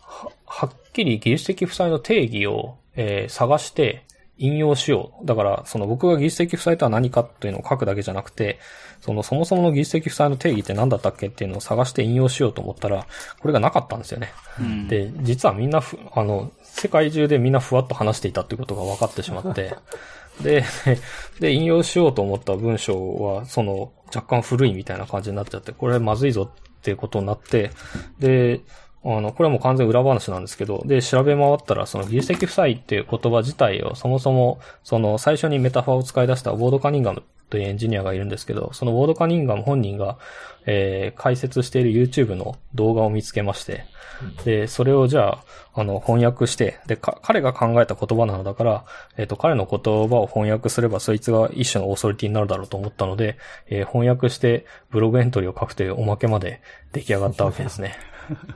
[0.00, 4.04] は、はっきり技術的負債の定義を、えー探して
[4.38, 5.26] 引用しよう。
[5.26, 8.58] だから、その僕が技術的負債とは何かというのを書くだけじゃなくて、
[9.00, 13.06] そのそもそもの技術的負債の定義って何だったっけっていうのを探して引用しようと思ったら、
[13.40, 14.32] これがなかったんですよね。
[14.60, 19.74] うん、で、実はみんなふ、あの、世界中でみんなふわっと話していたっていうことが分かってしまって、
[20.42, 20.64] で、
[21.40, 27.70] で、引用しようと思った文章は、その、若干古いみたいな感じになっちゃって、これまずいぞっていうことになって、
[28.18, 28.60] で、
[29.04, 40.18] あの、これはもう完全裏話なんですけど、で、調べ回ったら、その技術的負債っていう言葉自体を、そもそも、その、最初にメタファーを使い出したウォード・カニンガムというエンジニアがいるんですけど、そのウォード・カニンガム本人が、
[40.66, 43.84] えー、解説している YouTube の動画を見つけまして、
[44.44, 45.38] で、それをじゃ
[45.74, 48.84] あ、あの、翻訳して、で、か、彼が考えた言葉なのだから、
[49.16, 53.38] えっ、と、彼の言葉を翻訳すれば、そいつが一種のオーソリティになるだろうと思ったので、
[53.68, 56.60] えー翻訳して、ブログエントリーを書くというおまけまで
[56.92, 57.96] 出来上がったわけですね。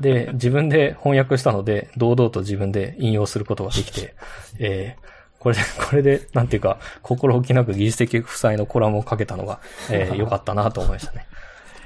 [0.00, 4.14] で、自分で翻訳したので、堂々と自分で引用することができて、
[4.58, 5.12] えー
[5.42, 9.58] これで、これで、なんていうか、心置きなく技術的負債のコラムをかけたのが、
[9.90, 11.26] えー良かったなと思いましたね。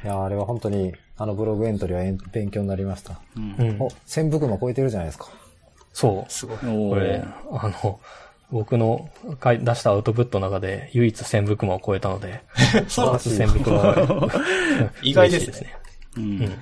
[0.04, 3.18] いや、あれは本当に、あのブログエントリーは勉強になりました。
[3.34, 5.28] うんうんお、1000ブクマ超えてるじゃないですか。
[5.94, 6.30] そう。
[6.30, 6.58] すごい。
[6.58, 7.98] これ、あの、
[8.50, 9.08] 僕の
[9.42, 12.42] 書い出したアウトプットの中で唯一1000ブクマを超えたので、
[12.88, 14.30] そうです1000ブクマは
[15.02, 15.74] 意外ですね
[16.16, 16.52] うん。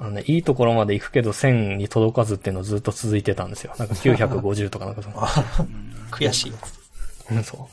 [0.00, 3.74] あのね、いいところまで行くけど1000に届かずっていうのずっと続いてたんですよ。
[3.78, 5.16] なんか950とか なんかその。
[6.10, 6.52] 悔しい。
[7.30, 7.68] うん、そ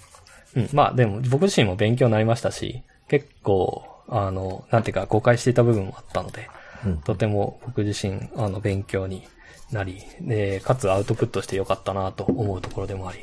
[0.54, 0.60] う。
[0.60, 6.50] うん、まあでも僕自身も勉強になりましたし、結構、あの、なんていうか誤解していた部分もあったので、
[6.86, 9.26] うんとても僕自身、あの、勉強に
[9.72, 13.20] なり、で、かつアウトプットしてよかったなと思うところでもあり。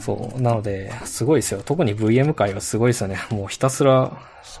[0.00, 0.40] そう。
[0.40, 1.62] なので、すごいですよ。
[1.64, 3.18] 特に VM 界はすごいですよね。
[3.30, 4.12] もうひたすら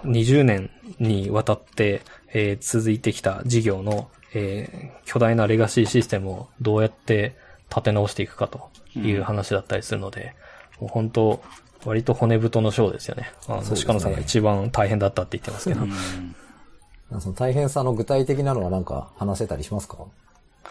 [0.04, 2.02] 20年にわたって、
[2.38, 7.34] えー続いてきた事業の、えー巨大なレガシーシステムをどうやって
[7.70, 10.34] 立て直していくかという話だったりするので、
[10.80, 11.42] もう本当、
[11.84, 13.32] 割と骨太の章ですよね。
[13.48, 17.20] あの、ね鹿野さんが一番大変だったって言ってますけど。
[17.20, 19.98] その大変さの具体的なのはなんか話せたりしますか？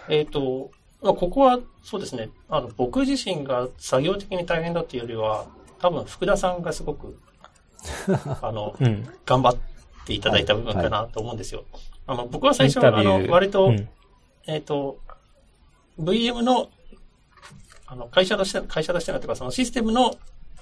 [0.10, 0.70] えっ、と、
[1.02, 2.30] まあ、ここは、そうですね。
[2.50, 5.46] あの、僕自身が作業的に大変だっていうよりは、
[5.80, 7.18] 多分福田さんがすごく、
[8.42, 9.08] あの、うん。
[9.26, 9.58] 頑張っ
[10.06, 11.66] ていただいた部分かなと思うんですよ。
[12.08, 13.90] あの、僕は最初、あの、ー割と、うん
[14.48, 15.00] えっ、と、
[16.00, 16.70] VM の、
[17.88, 20.16] あの、会社として、会社としてのというか、そのシステムの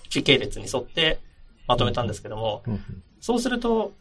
[0.10, 1.20] 時系列に沿って
[1.68, 2.82] まとめたんですけども、うん
[3.20, 3.94] そうすると、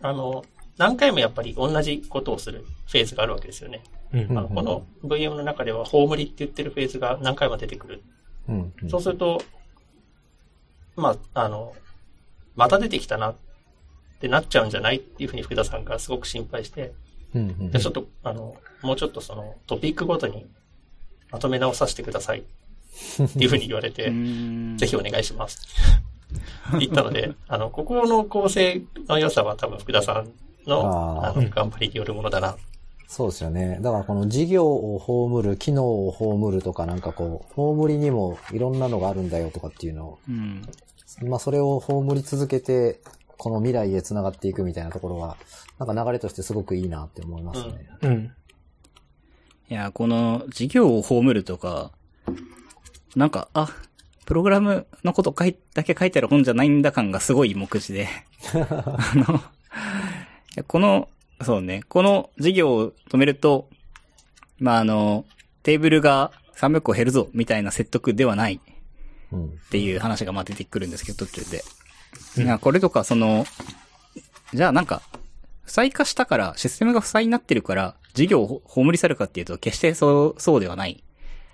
[0.00, 0.44] あの、
[0.78, 3.82] 何回もやっぱり同じことをするフェーズがあるわけですよね。
[4.12, 4.38] うん。
[4.38, 8.02] あのこの VM の中では、葬りって言ってるフェーズが何回も出てくる。
[8.48, 8.72] うん。
[8.80, 9.42] うんそうすると、
[10.94, 11.74] まあ、あの、
[12.54, 13.34] また出てきたなっ
[14.22, 16.92] てなっちゃうんじゃないっていうふうに福田さんがすごく心配して、
[17.34, 20.46] うんうんでちょっと、あの、もうちょっとそのトピックごとに
[21.30, 22.42] まとめ直させてくださいっ
[23.30, 24.12] ていうふうに言われて、
[24.76, 25.60] ぜひお願いします。
[26.68, 30.30] って言ったので、 あの、ここの構成の良さは多分福田さん
[30.68, 32.56] の、あの、頑張りによるものだな。
[33.08, 33.78] そうですよね。
[33.82, 40.62] だからこの事業を葬る、機能を葬るとかなんかこう、葬りにもいろんなのがあるんだよとかっていうのを、うん。
[41.24, 43.00] まあそれを葬り続けて、
[43.42, 45.36] この未来へ繋がっていくみたいなところは、
[45.76, 47.88] なんか流れとしてすごくいいなって思いますね。
[48.02, 48.32] うん。
[49.68, 51.90] いや、この事業を葬るとか、
[53.16, 53.68] なんか、あ、
[54.26, 58.08] プログラムのこと書いだけ書いてある本じゃないんだ感がすごい目次で。
[58.54, 59.40] あの、い
[60.54, 61.08] やこの、
[61.40, 63.68] そうね、この事業を止めると、
[64.60, 65.24] まあ、あの、
[65.64, 68.60] テーブルが300個減るぞ、みたいな説得ではない
[69.32, 69.46] うん。
[69.46, 71.64] っていう話がまあ出てくるんですけど、途中で。
[72.36, 73.44] いや、これとか、その、
[74.54, 75.02] じゃあなんか、
[75.64, 81.02] 負債化したから、システムが負債になってるから、事業を葬り去るかっていうと、決してそう、そうではない。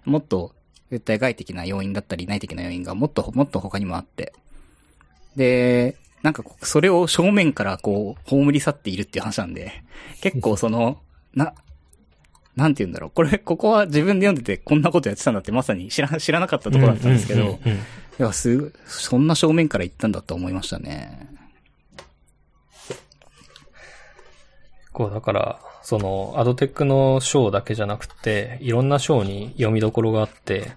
[0.04, 0.54] もっと、
[0.90, 4.32] 絶対外的な要因だったり、内的な要因がもっと、もっと他にもあって。
[5.36, 9.84] で、なんかそれを正面からこう、葬り去っているっていう話なんで、
[10.20, 10.98] 結構その、
[11.34, 11.54] な、
[12.56, 13.11] なんて言うんだろう。
[13.11, 17.61] これ、ここは自分で読んでてこんなことやってたんだってまさに知ら、知らなかったところだったんですけど、
[18.18, 21.28] いや、す、そんな正面から行ったんだと思いましたね。
[24.92, 30.72] こう、だから、その、アドテックの章だけじゃなくて、いろんな章に読みどころがあって、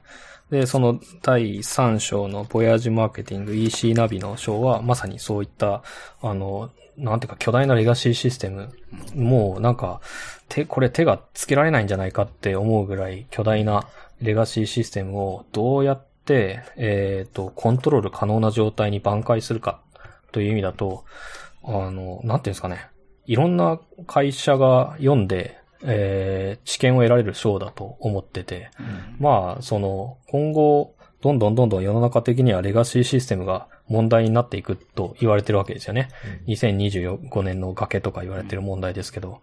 [0.52, 5.82] で、その第3章のボヤージマーケティング EC ナビの章は、まさにそういった、
[6.22, 8.70] あの、なんていうか巨大なレガシーシステム、
[9.16, 10.02] もうなんか、
[10.48, 13.88] 手、これ手がつけられないんじゃないかって思うぐらい巨大な
[14.22, 16.11] レガシーシステムをどうやって、
[16.78, 19.82] えっ、と、コントロール可能な状態に挽回するか
[20.32, 21.06] という意味だと、
[21.64, 22.88] あの、なんていうんですかね。
[23.26, 28.70] いろんな会社が読んで、えー知見を得られる章だと思ってて、
[29.20, 36.10] まあ、その、今後、どんどんどんどん世の中的にはレガシーシステムが問題になっていくと言われてるわけですよね。
[36.48, 39.42] 2025年の崖とか言われてる問題ですけど。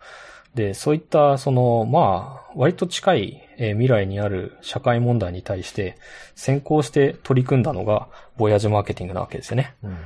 [0.54, 5.96] で、そういった、その、まあ、割と近いえー未来にある社会問題に対して
[6.34, 9.74] 先行して取り組んだのが、ボヤージュマーケティングなわけですよね。
[9.82, 9.98] うん。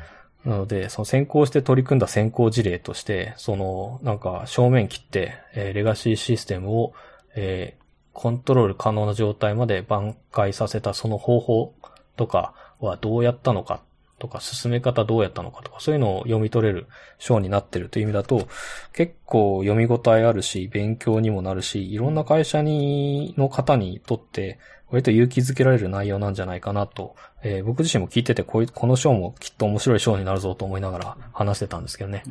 [0.45, 6.95] なので、その先行して取り組んだ先行事例として、その、なんか正面切って、えーレガシーシステムを、
[7.36, 7.82] えー
[8.14, 11.74] コントロール可能な状態まで挽回させたその方法
[12.18, 13.80] とかはどうやったのか
[14.23, 16.87] とか、進め方どうやったのかとか、そういうのを読み取れる
[17.18, 18.47] 章になってるという意味だと、
[18.93, 24.61] 結構読み応えあるし、勉強にもなるし、いろんな会社に、の方にとって、
[24.91, 32.23] 割と勇気づけられる内容なんじゃないかなと、えー僕自身も聞いててこういう、この章もきっと面白い章になるぞと思いながら話してたんですけどね。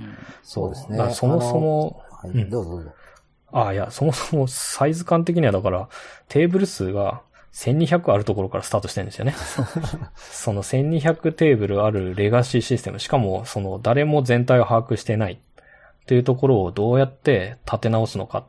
[0.44, 2.92] そうですねだからそもそも、はい、うんどうぞどうぞ。
[3.52, 5.90] ああ、いや、そもそもサイズ感的にはだから、
[6.30, 7.22] テーブル数が
[7.54, 9.36] 1200あるところからスタートしてるんですよね。
[10.16, 15.40] その1200テーブルあるレガシーシステム、しかもその誰も全体を把握してない
[16.08, 18.46] というところをどうやって立て直すのか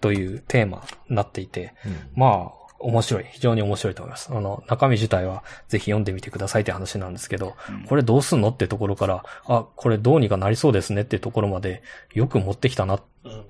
[0.00, 1.74] というテーマになっていて、
[2.14, 3.26] まあ、面白い。
[3.30, 4.30] 非常に面白いと思います。
[4.30, 7.54] あの、中身自体はぜひ読んでみてくださいって話なんですけど、
[7.88, 11.82] これどうすんのってところから、あ、これどうにかなりそうですねってところまで
[12.12, 13.00] よく持ってきたなうん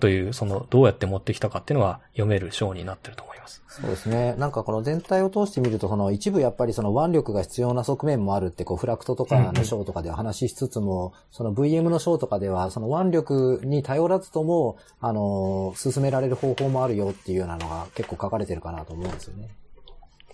[0.00, 3.62] という、その、どうやって持ってきたかっていうのが読める章になってると思います。
[3.68, 4.34] そうですね。
[4.38, 19.48] なんかこの全体を通してみると、その一部やっぱりその腕力が必要な側面もあるって、こうフラクトとかの章とかでは話しつつも、その VM の章とかでは、その腕力に頼らずとも、あの、進められる方法もあるよっていうようなのが結構書かれてるかなと思うんですよね。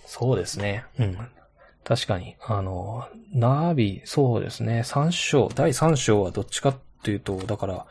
[0.05, 0.85] そうですね。
[0.99, 1.17] うん。
[1.83, 2.37] 確かに。
[2.47, 4.83] あの、ナービ、そうですね。
[4.85, 7.87] 3章、第3章はどっちかっていうと、だから、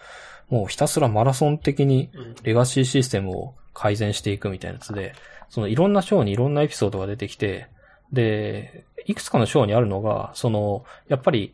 [0.49, 5.13] もうひたすらマラソン的にうんレガシーシステムを改善していくみたいなやつで、
[5.49, 7.67] そのいろんな章にいろんなエピソードが出てきて、
[8.11, 11.53] で、いくつかの章にあるのが、その、やっぱり、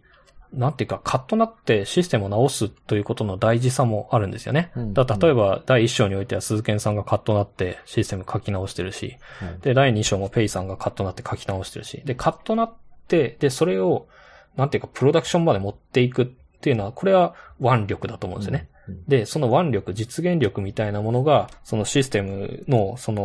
[0.54, 4.72] なんていうか、カッとなってシステムを直すということの大事さもあるんですよね。
[4.76, 12.74] うんだ例えば、第1章においては鈴賢さんがカッとなってシステム書き直してるし、はいで、第2章もペイさんがカッとなって書き直してるし、で、カッとなっ
[13.08, 14.08] て、で、それを、
[14.56, 16.26] なんていうか、プロダクションまで持っていくっ
[16.62, 18.70] ていうのは、これは腕力だと思うんですよね。
[18.88, 23.22] うんで、その腕力、実現力みたいなものが、そのシステムの、その、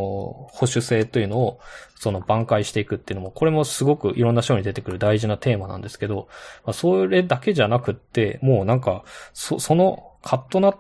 [0.53, 1.61] 保守性というのを、
[1.97, 6.29] その挽回していくっていうのも、これもすごくいろんな章に出てくる大事なテーマなんですけど、
[6.65, 10.77] まあ、それだけじゃなくって、もうなんか、そ、その、カッとなっ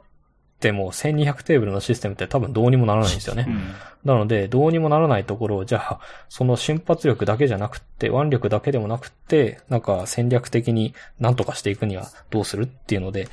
[0.60, 3.46] っても1200テーブルのシステムって多分どうにもならないんですよね。
[3.48, 3.74] うん。
[4.04, 13.28] なので、どうにもならないところを、じゃあ、その瞬発力だけじゃなくって、腕力だけでもなくって、なんか戦略的に何とかしていくにはどうするっていうので、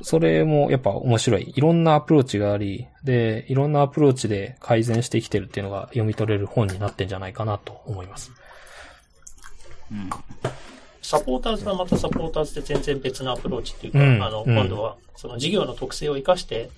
[0.00, 1.52] それもやっぱ面白い。
[1.54, 8.32] いろんなアプローチがあり、で、いろんなアプローチで改善してきてるっていうのが読み取れる本になってんじゃないかなと思います。
[9.90, 10.10] うん。
[11.02, 16.70] サポーターズはまたサポーターズで全然別のアプローチっていうか、うんあの、うん今度は、その事業の特性を生かして、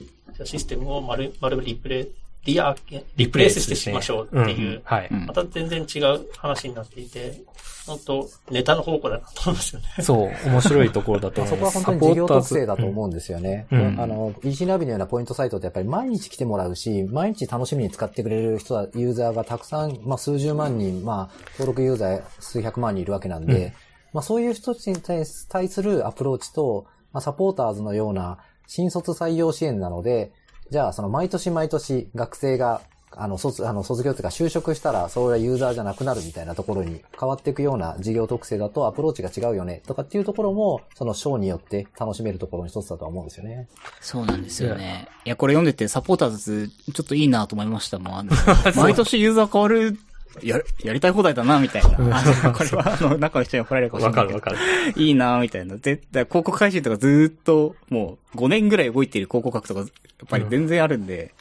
[0.44, 2.08] システムを丸、丸リプレイ、
[2.44, 2.76] リア、
[3.16, 5.08] リプレイスしてしましょうっていう、んはい。
[5.10, 7.40] うんまた全然違う話になっていて、
[7.86, 9.86] 本当ネタの宝庫だなと思いますよね。
[10.00, 11.72] そう、面白いところだと思います。
[11.80, 13.66] こは本当に事業特性だと思うんですよね。
[13.70, 23.72] うんあの、EC ナビのようなポイントサイトってやっぱり毎日来てもらうし、毎日楽しみに使ってくれる人は、ユーザーがたくさん、まあ数十万人、まあ登録ユーザー数百万人いるわけなんで、うん
[24.14, 30.32] まあそういう人たちに対す対するアプローチと、まあサポーターズのような新卒採用支援なので、
[30.70, 32.80] じゃあその毎年毎年学生が
[33.16, 43.68] あの、卒、あの、卒業というか就職したら、それはユーザーじゃなくなるみたいなところに変わっていくような事業特性だとアプローチが違うよね、とかっていうところも、その章によって楽しめるところの一つだとは思うんですよね。
[44.00, 45.08] そうなんですよね。
[45.24, 48.18] いや、これ読んでてサポーターズ、ちょっといいなと思いましたもん。
[48.18, 48.32] あの
[48.76, 49.96] 毎年ユーザー変わる、
[50.42, 52.18] や、やりたい放題だな、みたいな。
[52.18, 54.24] あこれは、あの、中の人に怒られるかもしれない。
[54.24, 54.64] わかるわか
[54.94, 55.02] る。
[55.02, 55.76] いいなみたいな。
[55.76, 59.88] 絶対、広告配信とかずーっと、もう、5年ぐらい動いている広告枠とか、やっ
[60.28, 61.34] ぱり全然あるんで、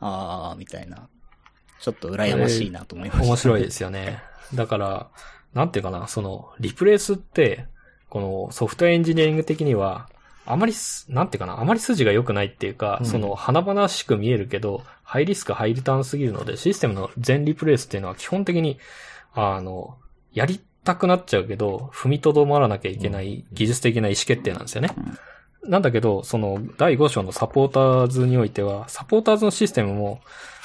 [0.00, 1.08] あー、みたいな。
[1.80, 3.26] ちょっと羨ましいなと思いました。
[3.26, 4.22] 面白いですよね。
[4.54, 5.08] だから、
[5.54, 7.66] なんていうかな、その、リプレイスって、
[8.08, 10.08] このソフトエンジニアリング的には、
[10.46, 13.06] あまりす、なんていうかな、あまり筋が良くないっていうか、うん。
[13.06, 18.78] その、華々しく見えるけど、ハイリスク、ハイリターンすぎるので、システムの全リプレイスっていうのは基本的に、
[19.34, 19.96] あの、
[20.32, 24.90] やりたくなっちゃうけど、踏みとどまらなきゃいけない技術的な意思決定なんですよね。
[25.64, 30.20] なんだけど、その、第5章のサポーターズにおいては、サポーターズのシステムも、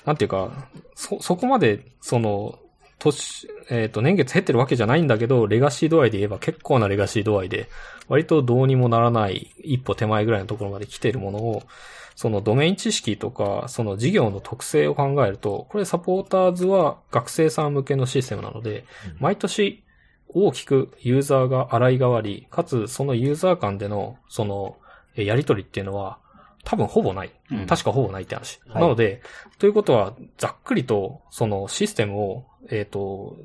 [0.05, 0.51] なんていうか、
[0.95, 2.59] そ、そこまで、その、
[3.01, 7.67] 年、えっ、と、年月減ってるわけじゃないんだけど、レガシー度合いで言えば結構なレガシー度合いで、
[8.07, 11.63] 割とどうにもならない一歩手前ぐらいのところまで来てるものを、
[12.15, 18.85] そのドメイン知識とか、その事業の特性を考えると、これサポーターズは学生さん向けのシステムなので、
[19.19, 19.83] 毎年
[20.27, 24.77] 大きくユーザーが洗い替わり、かつそのユーザー間での、その、
[25.15, 26.19] えやりとりっていうのは、
[26.63, 27.31] 多分ほぼない。
[27.51, 28.59] うん確かほぼないって話。
[28.67, 29.21] はいなので、
[29.59, 33.37] ということは、ざっくりと、そのシステムを、えっ、と、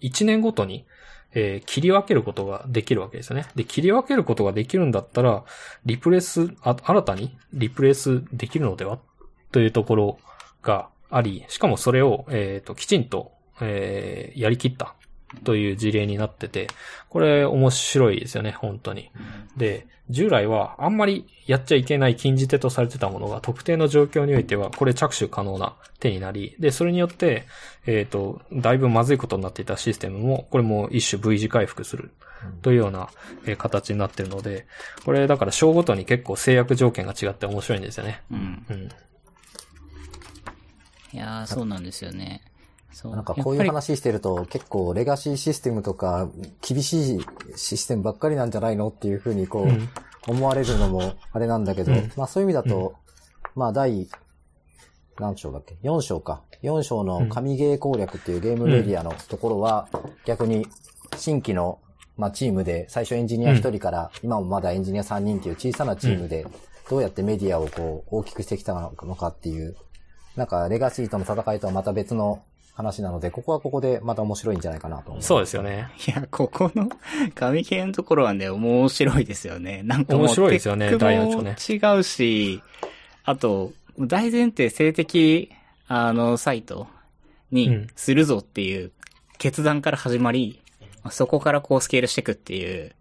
[0.00, 0.86] 1年ごとに、
[1.32, 3.46] えー切り分けることができるわけですよね。
[3.54, 5.44] で、切り分けることができるんだったら、
[5.84, 8.98] リプレイス、あ新たにリプレイスできるのでは
[9.52, 10.18] というところ
[10.62, 14.94] があり、しかもそれを、えっ、と、きちんと、えーやりきった
[15.44, 16.68] という事例になってて、
[17.08, 19.10] これ面白いですよね、本当に。
[19.56, 27.44] で、従来はあんまりやっちゃいけない禁じ手とされてたものが特定の状況においてはこれ着手可能な手になり、で、それによって、
[27.86, 32.10] えっ、と、だいぶまずいことになっていたシステムも、これも一種 V 字回復する
[32.62, 33.08] というような、
[33.46, 34.66] えー形になってるので、
[35.04, 38.22] これだから章ごとに結構制約条件が違って面白いんですよね。
[38.30, 38.66] うん。
[38.68, 38.88] うん。
[41.12, 42.42] いやー、そうなんですよね。
[42.92, 43.12] そう。
[43.14, 46.28] なんかこういう話してると結構レガシーシステムとか
[46.66, 47.20] 厳しい
[47.56, 49.88] システムばっかりなんじゃないのっていうふうにこう、うん
[50.26, 52.94] 思われるのもあれなんだけど、うんまあそういう意味だと、
[53.54, 54.08] まあ第、
[55.18, 56.42] 何章だっけ ?4 章か。
[56.62, 59.88] 4章の神ゲー攻略っていうゲームメディアのところは、
[60.26, 60.66] 逆に
[61.16, 61.78] 新規の、
[62.16, 66.46] まあチームで最初エンジニア1人から、今もまだエンジニア3人っていう小さなチームで、
[66.88, 69.76] どうやってメディアをこう大きくしてきたのかっていう、
[70.36, 72.42] なんかレガシーとの戦いとはまた別の
[72.72, 75.22] 話なので、ここはここでまた面白いんじゃないかなと思う。
[75.22, 75.90] そうですよね。
[76.06, 76.88] いや、ここの
[77.34, 79.82] 神系のところはね、面白いですよね。
[79.84, 82.62] なんか面白いですよねテック第四章ねも違うし、
[83.24, 85.50] あと、大前提性的、
[85.88, 86.86] あの、サイト
[87.52, 88.92] うんにするぞっていう
[89.38, 90.60] 決断から始まり、
[91.10, 92.92] そこからこうスケールしていくっていう。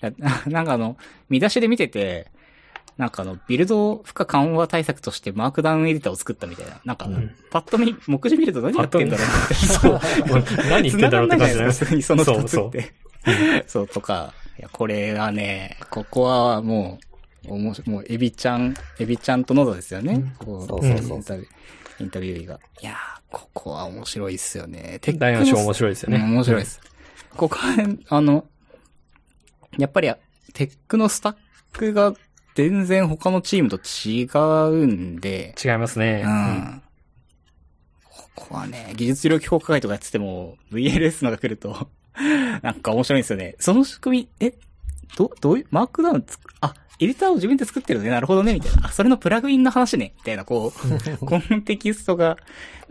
[0.46, 0.96] なんかあの、
[1.28, 2.30] 見出しで見てて、
[3.00, 6.82] なんかあの、ビルド負荷緩和対策としてマークダウンエディターを作ったみたいな。
[6.84, 9.54] なんか、んパッと見、目次見ると何やってんだろうなって。
[9.54, 10.00] そう。
[10.68, 11.38] 何言ってんだろうって感じだね。
[11.38, 12.92] 繋がんないじゃないですか普通にその二つそうって。
[13.66, 16.98] そうとか、いや、これはね、ここはも
[17.48, 20.34] う、おもしもう、エビちゃん、エビちゃんと喉ですよね。
[20.38, 22.60] こそうそうそうインタビュー、インタビューが。
[22.82, 22.94] いやー、
[23.30, 24.98] ここは面白いっすよね。
[25.00, 26.18] テック第4章面白いですよね。
[26.18, 26.80] うん面白いです。
[27.34, 28.44] ここは、あの、
[29.78, 30.12] やっぱり、
[30.52, 31.36] テックのスタッ
[31.72, 32.12] クが
[32.60, 34.28] 全然他のチームと違
[34.82, 36.24] うんで、違いますね。
[36.26, 36.82] うん。
[38.04, 41.88] ここはね、技術力評価会とかやってても、VLS のが来ると、
[42.62, 43.56] なんか面白いんですよね。
[43.58, 44.52] その仕組み、え、
[45.16, 48.10] ど、どういう、マークダウンつく、あ、エディターを自分で作ってるね。
[48.10, 48.52] なるほどね。
[48.52, 48.88] みたいな。
[48.88, 50.12] あ、それのプラグインの話ね。
[50.18, 52.36] みたいな、こう、 コンテキストが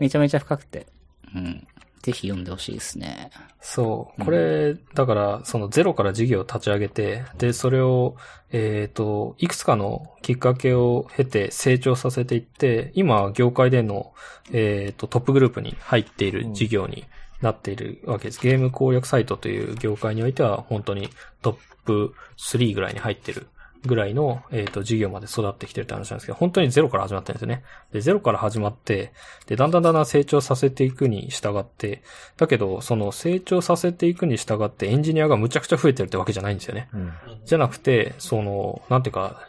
[0.00, 0.88] めちゃめちゃ深くて。
[1.32, 1.66] うん。
[2.02, 3.30] ぜひ読んでほしいですね。
[3.60, 4.24] そう。
[4.24, 8.16] これ、だから、そのゼロから事業を立ち上げて、で、それを、
[8.52, 14.14] えっ、と、いくつかのきっかけを経て成長させていって、今、業界での、
[14.50, 17.04] えっ、と、トップグループに入っている事業に
[17.42, 18.40] なっているわけです。
[18.40, 21.10] ゲーム攻略サイトという業界においては、本当に
[21.42, 23.46] トップ3ぐらいに入ってる
[23.86, 27.64] ぐらいの、えっ、と、事業まで育ってきてるって話なんですけど、本当にゼロから始まってるんですよね。
[27.92, 29.12] で、ゼロから始まって、
[29.46, 32.02] で、だんだんだんだん成長させていくに従って、
[32.36, 36.88] だけど、その成長させていくに従ってエンジニアがむちゃくちゃ増えてるってわけじゃないんですよね。
[36.92, 37.12] うん。
[37.44, 39.48] じゃなくて、その、なんていうか、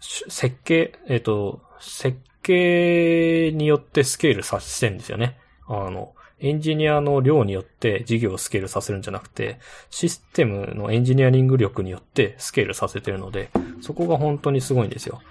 [0.00, 5.38] し設計、えっ、と、設計によってスケールさせてるんですよね。
[5.68, 9.58] あの、エンジニアの量によって事業をスケールさせるんじゃなくて、
[9.90, 15.22] システムのエンジニアリング力によってスケールさせてるので、そこが本当にすごいんですよ。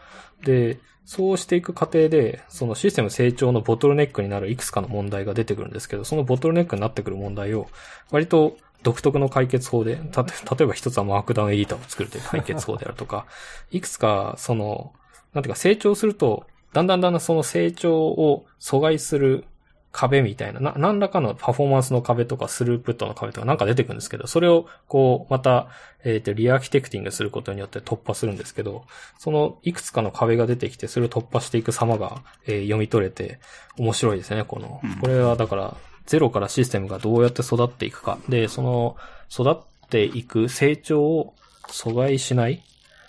[0.46, 7.68] で、そうしていく過程で、そのシステム成長のボトルネックになるいくつかの問題が出てくるんですけど、そのボトルネックになってくる問題を、
[8.12, 10.30] 割と独特の解決法で、た、例
[10.62, 13.26] えば一つはマークダウンエディターを作るという解決法であるとか、
[13.72, 14.94] いくつか、その、
[15.34, 19.44] なんていうか成長すると、だんだんだんだんその成長を阻害する
[19.92, 25.68] 壁みたいな、な、何らかのパフォーマンスの壁とかスループットの壁とかなんか出てくるんですけど、それをこう、また、
[26.04, 28.86] えっ、と、リアーキテクティングすることによって突破するんですけど、
[29.20, 33.40] そのいくつかの壁が出てきて、それを突破していく様が、えー読み取れて、
[33.78, 34.82] 面白いですね、この。
[35.02, 38.18] これはだから、ゼロからシステムがどうやって育っていくか。
[38.30, 38.96] で、その、
[39.30, 39.56] 育っ
[39.90, 41.36] ていく成長を
[41.68, 42.64] 阻害しない、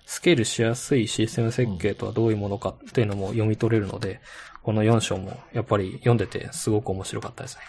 [0.05, 4.21] スケールしやすいシステム設計とはどういうものかっていうのも読み取れるので、
[4.63, 7.63] この4章もやっぱり読んでてすごく面白かったですね。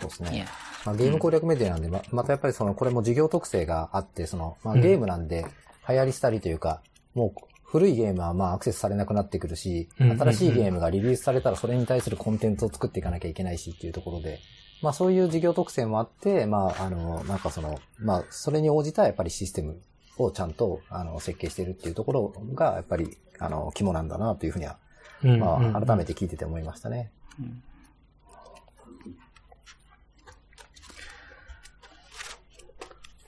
[0.00, 0.46] そうですね。
[0.86, 5.44] まあ、ゲーム攻略メディアなんで、ま、またやっぱりその、これも事業特性があって、その、まあ、ゲームなんで、
[5.86, 6.80] 流行りしたりというか、
[7.14, 7.40] もう、
[7.70, 14.40] 古いゲームはまあアクセスされなくなってくるし、うんうんうん新しいゲームがリリースされたらそれに対するコンテンツを作っていかなきゃいけないしっていうところで、
[14.82, 19.80] まあそういう事業特性もあって、まああの、なんかその、まあそれに応じたやっぱりシステム
[20.18, 24.76] をちゃんとあの設計してるっていうところがやっぱりあの肝なんだなというふうには、
[25.24, 27.10] うんまうんあ改めて聞いてて思いましたね。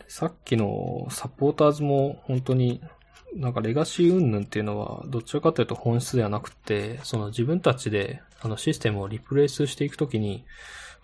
[0.09, 2.83] さっきのサポーターズも本当に
[3.35, 10.45] なんかレガシー云々っていうのはどちらかというと本質ではなくて、その自分たちであのシステムをリプレイスしていくときに、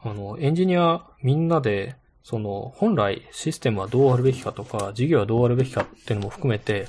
[0.03, 6.89] あのエンジニアみんなでその本来システムはどうあるべきかとか、事業はどうあるべきかっていうのも含めて、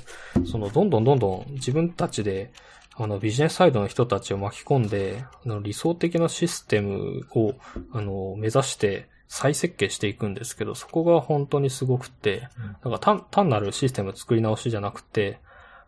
[0.50, 2.52] そのどんどんどんどん自分たちで
[2.96, 7.54] あのビジネスサイドの人たちを巻き込んで、あの理想的なシステムを
[7.92, 12.48] あの目指して再設計していくんですけど、そこが本当にすごくて、
[12.84, 15.38] なんか単単なるシステム作り直しじゃなくて、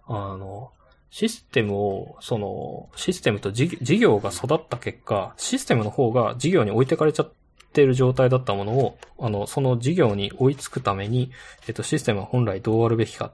[0.07, 0.71] あの、
[1.11, 7.33] システムを、その、システムと事事業が育った結果、システムの方が事業に置いてかれちゃっ
[7.73, 11.31] てる状態だったものを、あの、その事業に追いつくために、
[11.67, 13.33] えっと、システムは本来どうあるべきか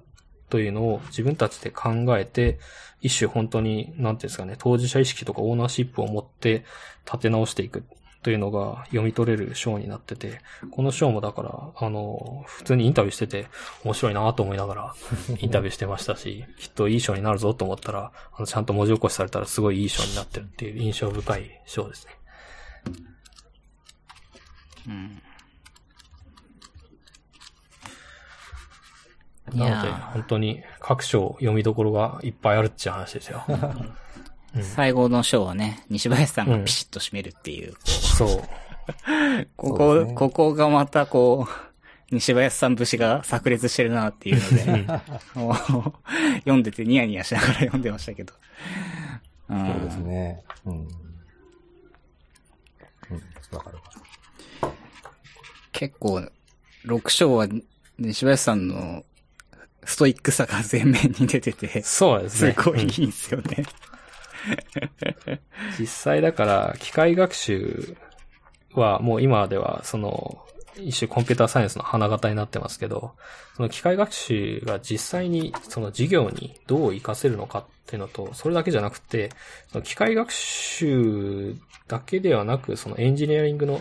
[0.48, 2.58] というのを自分たちで考えて、
[3.00, 6.64] 一種本当に、なんていうんですかね、当事者意識とかオーナーシップを持って
[7.04, 7.84] 立て直していく
[8.22, 13.46] というのが読み取れる章になってて、この章もだから、あの、普通にインタビューしてて
[13.84, 14.94] 面白いなと思いながら
[15.40, 22.12] インタビューしてましたし、きっといい章になるぞと思ったら、あの、ちゃんと文字起こしされたらすごいいい章になってるっていう印象深い章ですね。
[24.88, 25.22] うん。
[29.52, 33.44] いなので、本当に各章読みどころがいっぱいあるっていう話ですよ。
[34.62, 37.74] 最後の章はね、西林さんがピシッと締めるっていう。
[37.84, 38.42] そう。
[39.56, 44.86] ここ、そうですねここがまたこう、西林さん節が炸裂してるなっていうので、
[45.34, 45.54] もう
[46.38, 48.32] 読んでてニヤニヤしながら読んでましたけど。
[49.50, 50.42] うんそうですね。
[50.66, 50.72] うん。
[50.74, 50.86] うん。
[53.56, 54.00] わかるわかる。
[55.78, 56.28] 結構、
[56.86, 57.46] 6章は
[58.00, 59.04] 西林さんの
[59.84, 62.52] ストイックさが前面に出てて、そうですね。
[62.52, 63.64] すごいいうんいんですよね。
[65.78, 67.96] 実際だから、機械学習
[68.74, 70.44] はもう今では、その、
[70.78, 73.12] 一種コンピューターサイエンスの花形になってますけど、
[73.54, 79.30] その機械学習が実際にその事業にどう活かせるのかっていうのと、それだけじゃなくて、
[79.70, 81.54] その機械学習
[81.86, 83.80] だけではなく、そのエンジニアリングの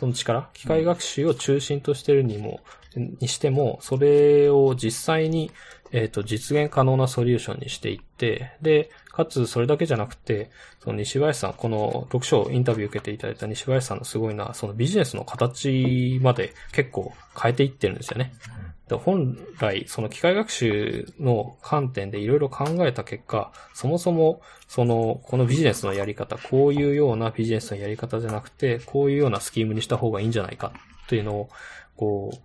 [0.00, 2.60] その力、機械学習を中心としてるにも、
[2.96, 5.50] にしても、それを実際に、
[5.92, 10.50] えっ、と、実現可能なソリューションにしていって、で、かつそれだけじゃなくて、
[10.82, 18.32] その西林さん、この読書インタビュー受けていただいた西林さんのすごいのは、そのビジネスの形まで結構変えていってるんですよね。
[18.38, 30.72] で本来、その機械学習の観点でいろいろ考えた結果、そもそも、その、このビジネスのやり方、こういうようなビジネスのやり方じゃなくて、こういうようなスキームにした方がいいんじゃないか
[31.08, 31.48] というのを、
[31.96, 32.38] こう、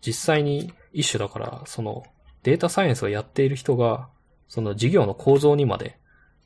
[0.00, 2.04] 実際に一種だから、その、
[2.42, 4.08] データサイエンスをやっている人が、
[4.48, 5.96] その事業の構造にまで、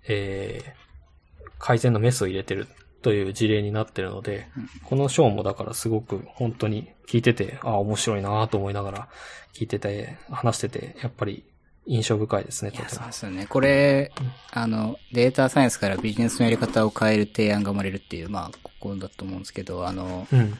[0.09, 2.69] えー、改善のメスを入れてる
[3.03, 4.49] という事例になってるので、
[4.85, 9.09] この章もだからすごく本当に聞いてて、ああ、面白いなと思いながら
[9.53, 11.45] 聞いてて、話してて、やっぱり
[11.87, 13.13] 印象深いですね、いや、そうで。
[13.13, 13.47] すよね。
[13.47, 14.13] これ、
[14.51, 20.59] あの、データサイエンスからビジネスのやり方を変える提案が生まれるっていう、まあ、ここだと思うんですけど、あの、うん。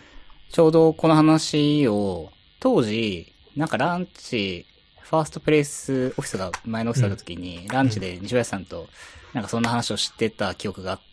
[0.51, 2.31] ちょうどこの話を、
[2.61, 4.67] 当時、なんかランチ、
[5.01, 8.89] ファーストプレイスオフィスが前のオフィスだった時に、ランチで西林さんと、
[9.33, 11.05] なんかそんな話をしてた記憶があって、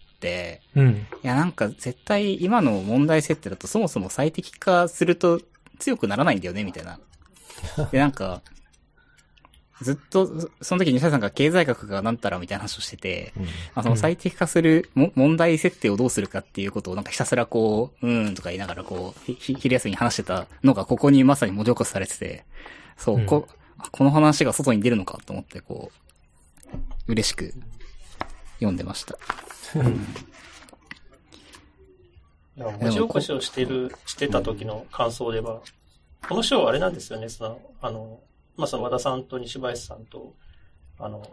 [0.75, 1.07] うん。
[1.23, 5.41] いやなんか絶対今の問題設定だとそもそも最適化すると
[5.79, 6.99] 強くならないんだよね、みたいな。
[7.91, 8.41] で、なんか、
[9.81, 22.45] ずっと、そその時西林さんが経済学がなんたらみたいな話をしてて、うんまあ、その最適化するも、問題設定をどうするかっていうことをなんかひたすらこう、うーんとか言いながらこう、ひひ昼休みに話してたのがここにまさに文字起こしされてて、
[22.97, 23.47] そう、うんこ、
[23.91, 25.91] この話が外に出るのかと思ってこ
[26.71, 26.77] う、
[27.11, 27.53] 嬉しく
[28.63, 29.17] 読んでました。
[32.55, 35.61] 文字起こしをしてる、してた時の感想では、
[36.27, 38.19] この章はあれなんですよね、その、あの、
[38.55, 40.33] まあ、その和田さんと西林さんと、
[40.99, 41.25] あの、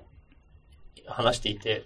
[1.07, 1.85] 話していて、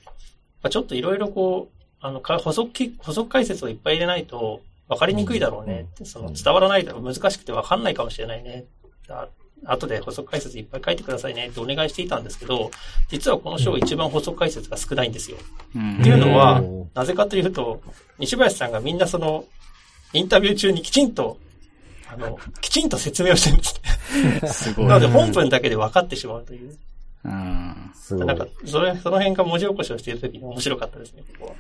[0.63, 8.67] まあ、ちょっといろいろこう、あの、か補足き、補足解説をいっぱい入れないと分かりにくいだろうねって、その伝わらないだろう、難しくて分かんないかもしれないね。
[9.09, 9.29] あ
[9.67, 12.71] 後で補足解説いっぱい書いてくださいねってお願いしていたんですけど、
[13.09, 15.39] 実はこの章一番補足解説が少ないんですよ。
[15.75, 17.83] うんっていうのはうん、なぜかというと、
[18.19, 19.45] 西林さんがみんなその、
[20.13, 21.39] インタビュー中にきちんと、
[22.13, 23.81] あの、きちんと説明をしてるんです
[24.43, 24.49] ね。
[24.49, 24.87] すごい。
[24.87, 26.79] なので本文だけで分かってしまうという。
[27.25, 27.91] うん。
[27.95, 28.27] すごい。
[28.27, 31.57] なんか、それ、その辺が文字起こしをしているときに面白かったですね、ここ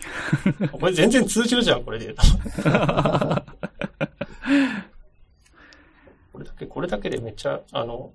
[0.62, 0.68] は。
[0.78, 2.14] これ全然通じるじゃん、これで。
[6.54, 8.12] これだけ、これだけでめっちゃ、あの、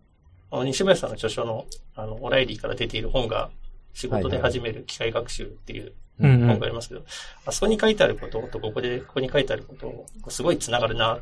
[0.52, 1.66] あの西林さんの著書の、
[1.96, 3.50] あの、オライリーから出ている本が、
[3.94, 7.04] 仕事で始める機械学習っていう本がありますけど、
[7.46, 11.20] あそこに書いてあることと、ここで、ここに書いてあること、すごい繋がるな、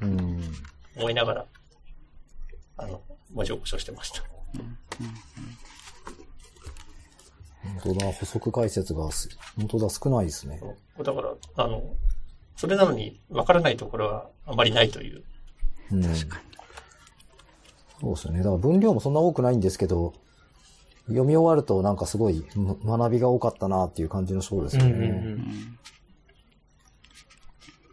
[0.00, 0.40] うん。
[0.96, 1.46] 思いながら、
[2.76, 3.00] あの、
[3.32, 4.22] 文字起こしをしてました。
[7.62, 10.60] 本当だ、補足解説がす、本当だ、少ないですね。
[10.98, 11.94] だから、あの、
[12.56, 15.22] それなのに分からないところはあまりないという。
[15.92, 16.02] うん。
[18.00, 18.38] そうですよね。
[18.38, 20.14] だから分量もそんな多くないんですけど、
[21.06, 24.90] 読み終わるとなんかすごいま学びが多かったなっていう感じの章ですよね。
[24.90, 25.78] うんうんうん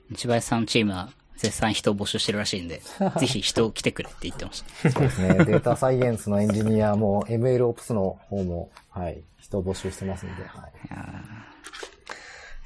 [0.09, 2.81] 西林さんのチームは絶賛人を募集してるらしいんで、
[3.19, 4.89] ぜひ人を来てくれって言ってました。
[4.89, 5.33] そうですね。
[5.33, 10.71] データサイエンスのエンジニアも MLOps の方も、はい、人募集してますんで、はい。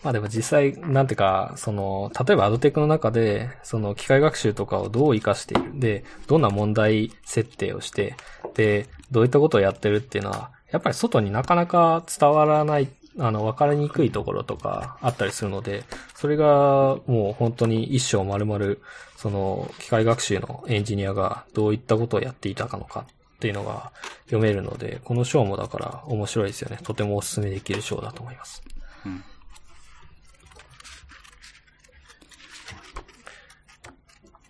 [0.03, 5.79] まあでも実際、なんていうか、その、例えばアドテックの中で、その機械学習とかをどう活かしている。
[5.79, 8.15] で、どんな問題設定をして、
[8.55, 12.87] で、どういったことをやってるっていうのは、やっぱり外になかなか伝わらない、
[13.19, 15.83] あの、わかりにくいところとかあったりするので、
[16.15, 18.77] それがもう本当に一生丸々、
[19.17, 23.91] その、機械学習のエンジニアがどういったことをやっていたかのかっていうのが
[24.25, 26.79] 読めるので、この章もだから面白いですよね。
[26.81, 28.63] とてもお勧めできる章だと思います。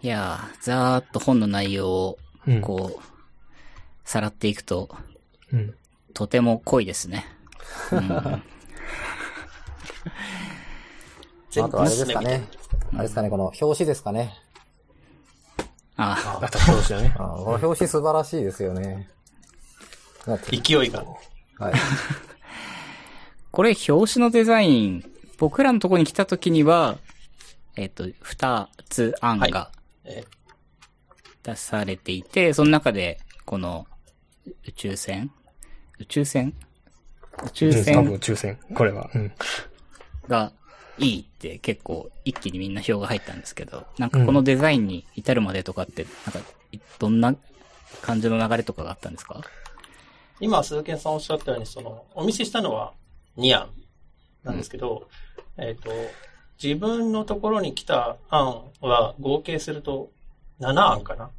[0.04, 3.04] いやー、ざーっと本の内容をうん、こう、
[4.04, 4.90] さらっていくと、
[5.54, 5.76] うん。
[6.14, 7.26] とても濃いですね。
[7.92, 8.12] うん
[11.64, 12.48] あとあれですかね。
[12.94, 14.34] あれですかね、この表紙ですかね。
[15.98, 17.14] ああとそうですよね。
[17.16, 19.10] あこの表紙素晴らしいですよね。
[20.50, 21.04] 勢いが。
[21.60, 21.74] はい。
[23.52, 26.98] これ表紙のデザイン、僕らのところに来た時には、
[27.76, 29.81] えっ、と、二つ案がえ
[31.44, 33.88] 出されていて、その中で、この、
[34.68, 35.32] 宇宙船？
[36.00, 36.54] 宇宙船？
[37.44, 38.60] 宇宙うん多船分抽選。
[38.74, 39.10] これは。
[39.14, 39.32] うん。
[40.28, 40.52] が
[40.98, 47.36] いいって結構一気にみんな票が入ったんですけど、なんかこのデザインに至るまでとかって、なんか、いどんな
[48.02, 49.42] 感じの流れとかがあったんですか？
[50.40, 52.94] 今、鈴木さんおっしゃったように、その、お見せしたのは
[53.38, 53.70] 2案
[54.44, 55.08] なんですけど、
[55.58, 55.92] えっ、と、
[56.62, 60.12] 自分のところに来た案は合計すると
[60.60, 61.32] 7案かな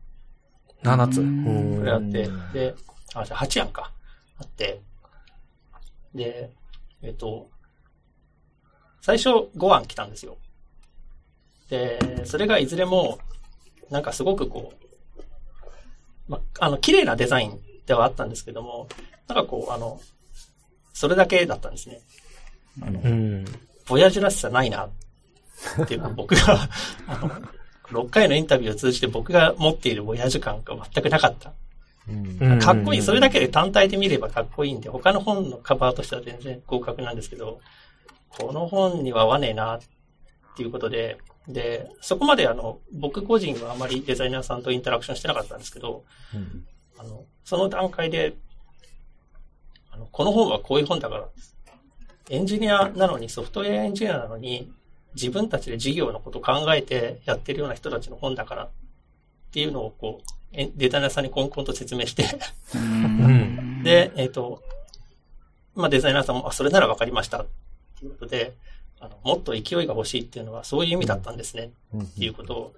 [0.83, 1.21] 7つ。
[1.21, 2.75] うんうんこれあって、で、
[3.15, 3.93] あ、じゃあ8案か。
[4.39, 4.81] あって、
[6.15, 6.51] で、
[7.03, 7.49] えっと、
[9.01, 10.37] 最初5案来たんですよ。
[11.69, 13.19] で、それがいずれも、
[13.91, 14.73] なんかすごくこ
[15.19, 15.23] う、
[16.29, 18.89] ま、あの、綺麗なデザインではあったんですけども、
[19.29, 20.01] なんかこう、あの、
[20.93, 22.01] それだけだったんですね。
[22.81, 23.45] うん。
[23.87, 24.91] ボヤージュらしさないな、っ
[25.87, 26.69] ていうか僕が、
[27.07, 27.17] あ
[27.93, 31.53] の、6回のインタビューを通じて僕が持っているボヤージュ感が全くなかった。
[32.09, 33.03] うんかっこいい。
[33.03, 37.61] それだけで単体で見ればかっこいいんで、他の本のカバーとしては全然合格なんですけど、
[38.29, 39.81] この本には合わねえな、っ
[40.57, 46.05] ていうことで、で、そこまであの、僕個人はあまりデザイナーさんとインタラクションしてなかったんですけど、
[46.35, 46.65] うん
[46.99, 48.35] あの、その段階で、
[49.91, 51.29] あの、この本はこういう本だから、
[52.31, 54.71] エンジニアなのに、ソフトウェアエンジニアなのに、
[55.15, 58.71] 自分たちで事業のことを考えてやってるような人たちの本だからっ
[59.53, 62.25] ていうのをこう、えデザイナーさんにコンコンと説明して。
[63.83, 64.63] で、えっ、と、
[65.75, 67.39] まあデザイナーさんも、あ、それならわかりました。
[67.39, 68.55] ということで、
[69.01, 71.71] あの、もっと勢いが欲しいっていうのはそういう意味だったんですね。
[71.95, 72.75] うんっていうことを、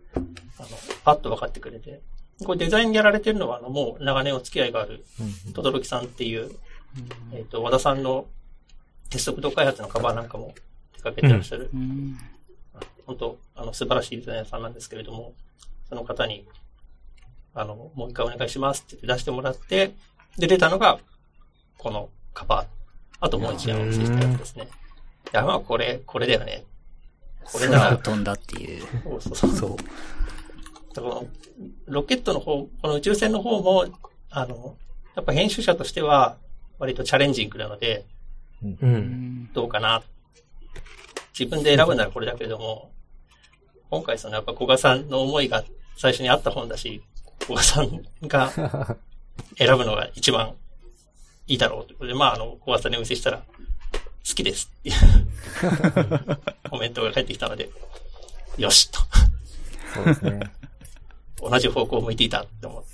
[0.58, 0.68] あの、
[1.04, 2.00] パッと分かってくれて。
[2.44, 5.04] これデザインやられてるのは、あの、もう長年お付き合いがある、
[5.46, 6.50] うんとどろきさんっていう、
[7.32, 8.26] えっ、と、和田さんの
[9.10, 10.54] 鉄則度開発のカバーなんかも
[11.04, 12.18] 手掛けてらっしゃる、うん。
[13.06, 15.34] 本当、あの、素晴らしいデザイナーさんなんですけれども、
[15.88, 16.46] その方に、
[17.54, 19.94] あの、もう一回お願いしますって言って出してもらって、
[20.38, 20.98] で、出たのが、
[21.78, 22.66] このカバー。
[23.20, 24.68] あともう一案お見せしたやつですね。
[25.32, 26.64] いや、まあ、これ、これだよね。
[27.44, 28.82] これなら飛んだっていう。
[29.02, 29.50] そうそうそう。
[29.50, 29.76] そう。
[30.94, 31.20] だから
[31.86, 33.86] ロケットの方、この宇宙船の方も、
[34.30, 34.76] あの、
[35.14, 36.36] やっぱ編集者としては、
[36.78, 38.04] 割とチャレンジングなので、
[38.62, 38.66] う。
[38.66, 39.50] うんん。
[39.52, 40.02] どうかな。
[41.38, 42.92] 自分で選ぶならこれだけれども、
[43.90, 45.64] 今回そのやっぱ古賀さんの思いが
[45.96, 47.02] 最初にあった本だし、
[47.40, 48.50] 古賀さんが
[49.58, 50.54] 選ぶのが一番
[51.46, 56.38] いいだろうということで、まああの、古賀さんにお見せしたら、好きですっていう
[56.70, 57.68] コメントが返ってきたので、
[58.56, 59.00] よしと。
[59.92, 60.40] そうですね。
[61.38, 62.90] 同じ方向を向いていたって思って。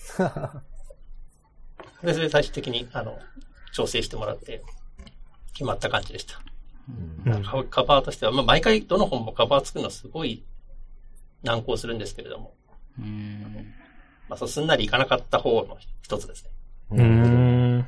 [2.07, 3.19] で、それで最終的に、あの、
[3.73, 4.63] 調整してもらって、
[5.53, 6.41] 決まった感じでした。
[7.27, 10.43] うんカカバーとしては、まあ、毎回どの本もカバー作るのすごい
[11.43, 12.55] 難航するんですけれども、
[12.99, 13.75] うん。
[14.29, 16.51] まあ、そうすんなりいかなかった方の一つですね。
[16.93, 17.03] うー
[17.79, 17.87] ん。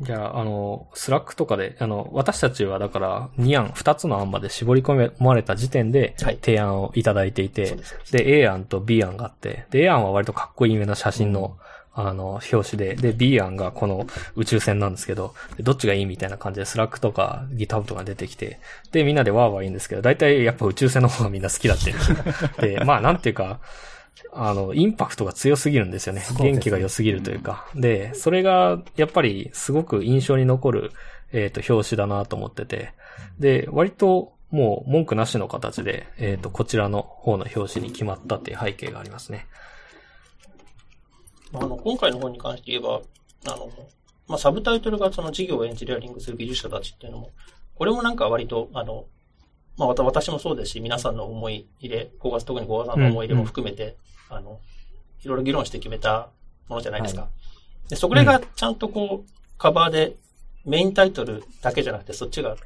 [0.00, 11.58] じゃあ、あの、 Slack とかで、あの、私たちはだから2案、2つの案まで絞り込まれた時点ではい提案をいただいていて、そうですで、A 案と B 案があって、で、A 案は割とかっこいいめな写真の、
[11.94, 18.60] あの、表紙で、で、B 案がこの宇宙船なんですけど、でどっちがいいみたいな感じで、 Slack とか GitHub とか出てきて、
[18.92, 21.94] で、みんなでワーワー言うんですけど、大体やっぱ宇宙船の方がみんな好きだって。
[22.60, 23.60] で、まあ、なんていうか、
[24.32, 26.20] あの、インパクトが強すぎるんですよね。
[26.20, 27.66] ね元気が良すぎるというか。
[27.74, 30.92] で、それが、やっぱり、すごく印象に残る、
[31.32, 32.92] えっ、と、表紙だなと思ってて。
[33.38, 39.46] で、割と、もう、文句なしの形で、えっ、と、こちらの方の表紙に決まったっていう背景がありますね。
[41.52, 43.00] まあ、あの、今回の本に関して言えば、
[43.46, 43.70] あの、
[44.26, 47.30] まあ、サブタイトルがその事業をエンジニアリングする技術者たちっていうのも、
[47.74, 49.06] これもなんか割と、あの、
[49.76, 53.96] まあ、わた私もそうですし、皆さんの思い入れ、小月、特に小川さんの思い入れも含めて、
[54.28, 54.60] あの、
[55.22, 56.28] いろいろ議論して決めた
[56.68, 57.22] ものじゃないですか。
[57.22, 57.28] は
[57.88, 60.16] で、それがちゃんとこう、カバーで
[60.64, 62.56] メインタイトルだけじゃなくて、そっちが、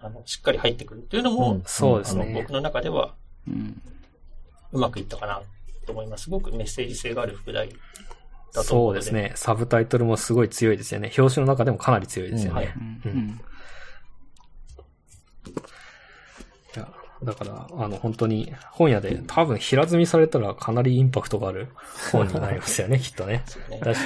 [0.00, 2.32] あの、しっかり入ってくるっていうのも、うんそうですね。
[2.34, 3.14] 僕の中では
[3.48, 3.82] うん。
[4.72, 5.42] うまくいったかな
[5.86, 6.24] と思います。
[6.24, 7.70] すごくメッセージ性がある副題
[8.52, 9.12] だと思のそうです。
[9.12, 9.32] ね。
[9.34, 11.12] サブタイトルもすごい強いですよね。
[11.16, 12.74] 表紙の中でもかなり強いですよね。
[13.04, 13.10] うん。
[13.10, 13.40] うん。
[16.76, 16.88] いや、
[17.22, 21.68] だから、あの、本当に、本屋で多分平積みされたらかなりインパクトがある
[22.12, 23.44] 本になりますよね、 きっとね。
[23.70, 24.00] ねだし、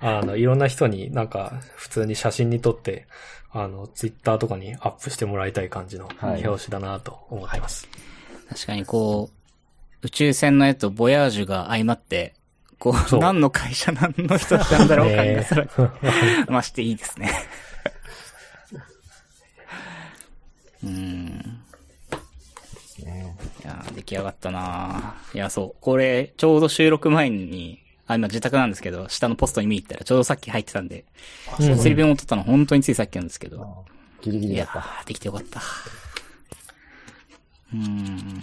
[0.00, 3.06] あの、いろんな人になんか、普通に写真に撮って、
[3.52, 7.88] あの、ツイッターとかにアップしてもらいたい感じのはい表紙だなと思ってます。
[8.50, 9.36] 確かにこう、
[10.02, 12.35] 宇宙船の絵とボヤージュが相まって、
[12.78, 15.70] こう、そう何の会社何の人なんだろう感ねがさらに
[16.46, 17.30] 増していいですね。
[20.84, 21.38] うん。
[23.04, 25.80] ねいやー、出来上がったなーいや、そう。
[25.80, 31.04] これ、ちょうど収録前に、あ、今自宅なんですけど、下のポストに見に行ったらちょうどさっき入ってたんで、
[31.58, 34.88] うん物理弁を取ったの本当についさっきなんですけど、あギリギいやリだった。
[35.02, 35.60] ー、できてよかった。
[37.72, 38.40] うーん。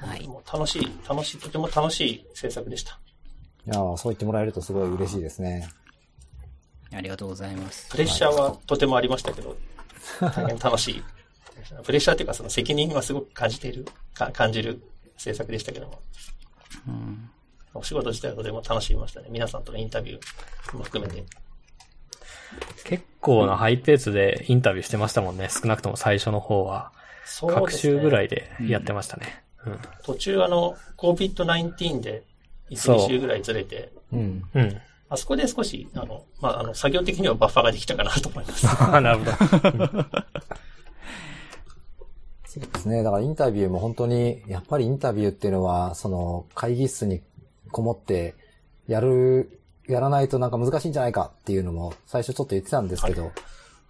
[0.00, 0.28] はい。
[0.52, 2.98] 楽しい、楽しい、とても楽しい制作でした。
[3.66, 5.68] いやーそう言ってもらえるとすごい嬉しいですね。
[6.92, 7.98] ありがとうございますプ。
[7.98, 9.56] レッシャーはとてもありましたけど、
[10.20, 11.04] 大変楽しい。
[11.84, 14.82] プレッシャーっていうかその責任はすごく感じている、か感じる
[15.16, 16.00] 制作でしたけども。
[16.88, 17.30] うん。
[17.74, 19.28] お仕事自体はとても楽しみましたね。
[19.30, 21.24] 皆さんとのインタビューも含めて。
[22.84, 25.48] 結構なハイペースでインタビューしてましたもんね。
[25.50, 26.92] 少なくとも最初の方は。
[27.48, 27.92] うですね。
[27.94, 29.26] 週ぐらいでやってましたね。
[29.26, 29.49] うん。
[30.04, 32.22] 途中あの、COVID-19 で、
[32.70, 34.44] 1、そう2週ぐらいずれて、うん。
[34.54, 34.80] うん。
[35.08, 38.66] あそこで少し、あの、まあ、あの、作業的にはバッファができたかなと思います。
[38.68, 39.32] あなるほど。
[42.46, 43.02] そうですね。
[43.02, 47.22] だからインタビューも本当に、やっぱりインタビューっていうのは、その会議室に
[47.70, 48.34] こもって、
[48.88, 53.32] やる、やらないとなんか難しいんじゃないかっていうのも最初ちょっと言ってたんですけど、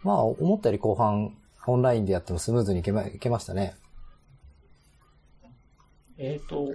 [0.02, 1.34] まあ思ったより後半
[1.66, 3.76] オンラインでやってもスムーズにいけまいけましたね。
[6.22, 6.68] えっと、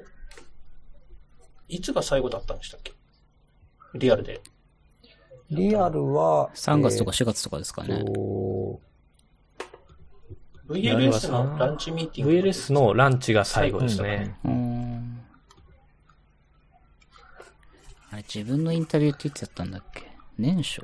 [1.67, 2.93] いつが最後だったんでしたっけ？
[3.93, 4.41] リアルで。
[5.51, 8.03] リアルは、3月とかえ4月とかですかーね。
[8.03, 8.81] と
[10.67, 12.33] VLS のランチミーティング。
[12.33, 14.35] VLS のランチが最後ですね。
[14.43, 15.21] うーん。
[18.09, 20.07] あれ、自分のインタビューっていつやったんだっけ？
[20.39, 20.83] 年初？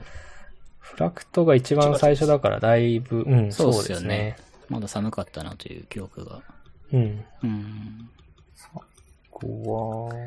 [0.78, 4.68] フラクトが一番最初だからだいぶ、うん、そそううっすよねですね。
[4.70, 6.44] まだ寒かったなという記憶が。
[6.94, 7.26] うん。
[7.44, 8.10] うん。
[8.70, 8.84] こ
[9.32, 10.26] こは、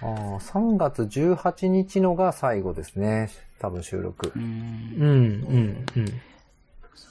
[0.00, 3.30] ああ、3月18日のが最後ですね。
[3.58, 4.38] 多分収録う。
[4.38, 4.42] ん。
[4.42, 6.06] うん、うん、うん。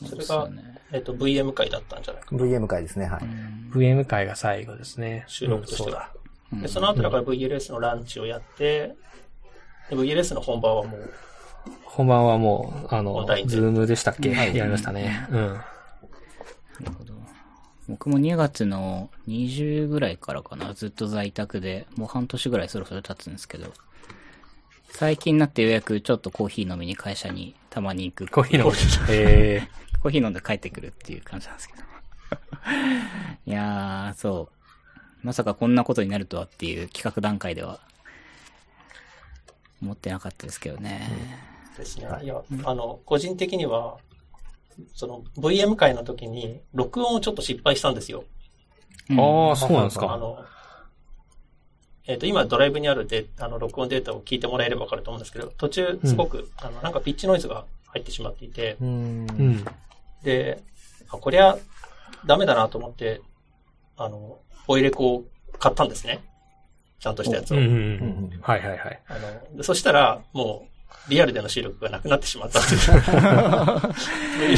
[0.08, 0.50] それが、
[0.92, 2.36] えっと、VM 会だったんじゃないか。
[2.36, 3.22] VM 回ですね、はい。
[3.74, 5.24] VM 会が最後ですね。
[5.28, 6.10] 収録としては。
[6.16, 6.24] うん
[6.62, 8.96] で、その後だから VLS のランチをやって、
[9.90, 11.14] で VLS の本番はもう、
[11.84, 15.28] 本番はもう、あのズームでしたっけ、はいやりましたね。
[15.32, 15.38] うん。
[15.38, 15.60] な
[16.86, 17.13] るほど。
[17.88, 23.74] 僕も2月の20ぐらいからかな、ずっと在宅で、もう半年ぐらいそろそろ経つんですけど、
[24.90, 28.28] 最近になってようやくちょっとコーヒー飲みに会社にたまに行く。
[28.28, 28.74] コーヒー飲む。
[29.10, 29.68] え
[30.02, 31.84] コーヒー飲んで帰ってくるっていう感じなんですけど。
[33.46, 34.50] いやー、そ
[35.24, 35.26] う。
[35.26, 37.80] まさかこんなことになるとはっていう企画段階では、
[39.82, 41.10] 思ってなかったですけどね。
[41.78, 42.08] ですね。
[42.22, 43.98] いや、あの、個人的には、
[44.94, 48.24] その VM 会の時に、録音をちょっと失敗したんですよ。
[49.10, 50.14] ー、ああ、そうなんですか。
[50.14, 50.44] あの、
[52.06, 59.66] えっ、と、今ドライブにあるで、あの、録音データを聞いてもらえればわかると思うんですけど、途中、すごく、あの、なんかピッチノイズが入ってしまっていて、うんうん。
[60.24, 60.62] で、
[61.10, 61.58] あ、こりゃ、
[62.26, 63.22] ダメだなと思って、
[63.98, 65.26] あの、ボイレコを
[65.60, 66.24] 買ったんですね。
[67.00, 67.58] ちゃんとしたやつを。
[67.58, 67.80] うん、うん、ううん
[68.38, 68.40] ん。
[68.42, 69.02] はいはいはい。
[69.08, 70.73] あの、でそしたら、もう、
[71.10, 72.80] リアルでの収録がなくなってしまったっていう。
[74.40, 74.58] ボイレ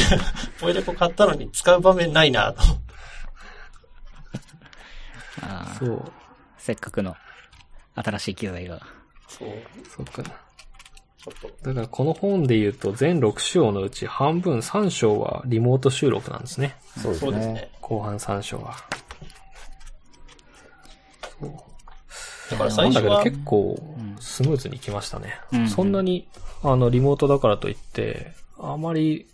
[0.62, 2.62] ボイレコ買ったのに使う場面ないなと。
[5.42, 6.12] あーそう。
[6.58, 7.16] せっかくの
[7.96, 8.82] 新しい機材が。
[9.28, 9.50] そう、
[9.96, 10.24] そうか。
[11.64, 16.76] だからこの本で言うと全6章のうち半分3章はリモート収録なんですね。
[17.02, 17.72] そうですね。
[17.82, 18.76] 後半3章は。
[22.52, 25.40] だからなんだけど最初は、結構スムーズにいきましたね。
[25.52, 26.28] うんそんなに、
[26.64, 29.28] あの、リモートだからといって、あまり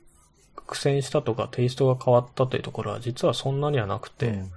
[0.56, 4.52] 苦戦したとかテイストが変わったというところは実はそんなにはなくて、うん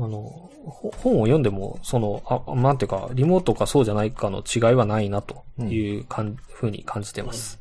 [0.00, 7.58] あの、ほ本を読んでも、その、あ、なんていうか、リモートかそうじゃないかの違いはないなというかん、ふうに感じてます。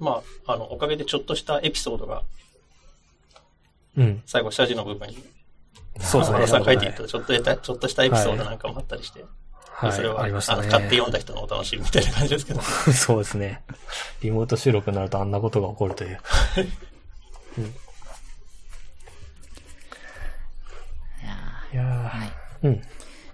[0.00, 2.22] まあ、あの、おかげでちょっとしたエピソードが、
[3.96, 4.22] うん。
[4.26, 5.16] 最後、謝辞の部分に、
[6.00, 6.38] そうですね。
[6.38, 9.28] 原さん書いていたちょっとした、ちょっとしたエピソードなんかもあったりして、はい。
[9.92, 10.66] それは、ありましたね。
[10.66, 12.60] の買って読んだ人のお楽しみみたいな感じですけど。
[12.92, 13.62] そうですね。
[14.22, 16.20] リモート収録になるとあんなことが起こるという。
[21.72, 22.28] いやはい。
[22.62, 22.82] ーうん。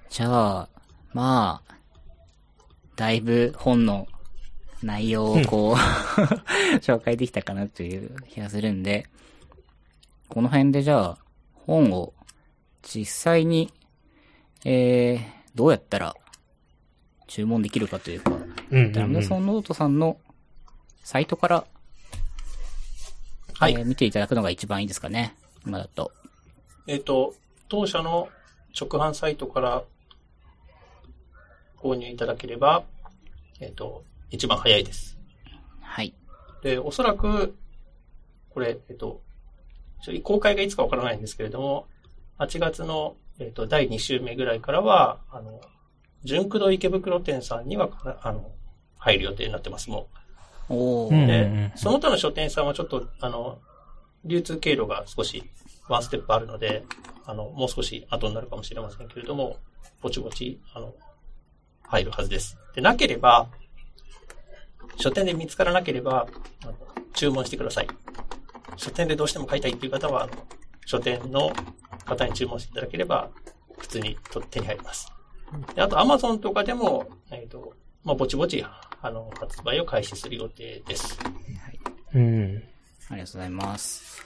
[0.09, 0.68] じゃあ、
[1.12, 1.74] まあ、
[2.97, 4.09] だいぶ本の
[4.82, 5.74] 内容をこう、
[6.80, 9.07] 紹介できたかなという気がするんで、
[10.28, 11.18] この辺でじゃあ、
[11.66, 12.14] 本を
[12.82, 13.72] 実際に、
[14.64, 15.20] えー、
[15.55, 16.16] どうやったら
[17.31, 18.35] 注文できるかというか、う
[18.76, 20.18] んうんダムソンノートさんの
[21.04, 21.64] サイトから、
[23.54, 25.37] はいえー見ていただくのが一番いいですかね。
[25.64, 26.11] 今だと。
[26.88, 27.34] えっと、
[27.68, 28.29] 当社の
[28.79, 29.84] 直販サイトから
[31.79, 32.83] 購入いただければ、
[33.61, 35.17] えっと、一番早いです。
[35.80, 36.13] はい。
[36.63, 37.54] で、おそらく、
[38.50, 39.21] これ、えっと、
[40.25, 41.87] 公開がいつかわからないんですけれども、
[42.38, 45.61] 8月の、えっと、第2週目ぐらいからは、あの、
[46.25, 47.88] 純駆動池袋店さんには、
[48.22, 48.53] あの、
[48.99, 50.09] 入る予定になってます、も
[50.68, 50.75] う。
[50.75, 53.59] おで、その他の書店さんはちょっと、あの、
[54.25, 55.51] 流通経路が少し
[55.88, 56.84] ワンステップあるので、
[57.25, 59.57] あの、もう少し後になるかもしれませんけれども、
[60.03, 60.95] ぼちぼち、あの、
[61.83, 62.59] 入るはずです。
[62.75, 63.49] で、なければ、
[64.97, 66.29] 書店で見つからなければ、
[66.63, 66.75] あの
[67.14, 67.88] 注文してください。
[68.76, 70.33] 書店でどうしても買いたいっていう方は、あの、
[70.87, 71.51] 書店の
[72.05, 73.30] 方に注文していただければ、
[73.79, 75.13] 普通にと手に入ります。
[75.75, 77.75] であと、アマゾンとかでも、えっ、と、
[78.05, 78.64] まあ、ぼちぼち、
[79.03, 81.18] あの、発売を開始する予定です。
[82.14, 82.63] うん。
[83.09, 84.25] ありがとうございます。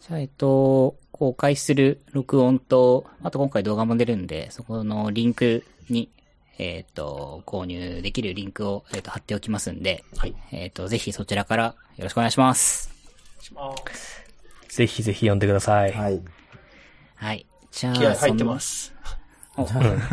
[0.00, 6.10] じゃあ、えっと、公開する録音と、あと今回動画も出るんで、そこのリンクに、
[6.58, 10.34] えっと、購入できるリンクを、えっと、貼っておきますんで、はい。
[10.50, 11.64] えっと、ぜひそちらから
[11.96, 12.90] よろしくお願いします。
[13.54, 14.22] お願いします。
[14.68, 15.92] ぜひぜひ読んでください。
[15.92, 16.20] はい。
[17.14, 17.46] はい。
[17.70, 18.91] じゃあ、気合入ってます。
[19.58, 19.64] うん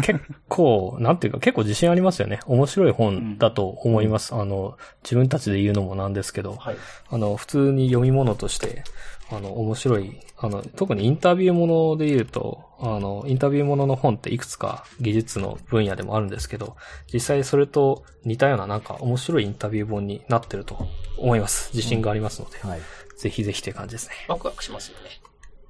[0.04, 2.40] 結構、なんていうか結構自信ありますよね。
[2.46, 4.36] 面白い本だと思います。
[4.36, 6.76] あの、自分たちで言うのもなんですけど、はい。
[7.10, 8.84] あの、普通に読み物として、
[9.32, 16.76] あの、面白い、あの、特にインタビューもので言うと、あの、インタビューものの本っていくつか技術の分野でもあるんですけど、
[17.14, 20.88] 実際それと似たようななんか面白いインタビュー本になってると
[21.18, 21.70] 思います。
[21.74, 22.82] 自信がありますので、はい。
[23.18, 24.16] ぜひぜひって感じですね。
[24.28, 25.10] ワクワクしますよね。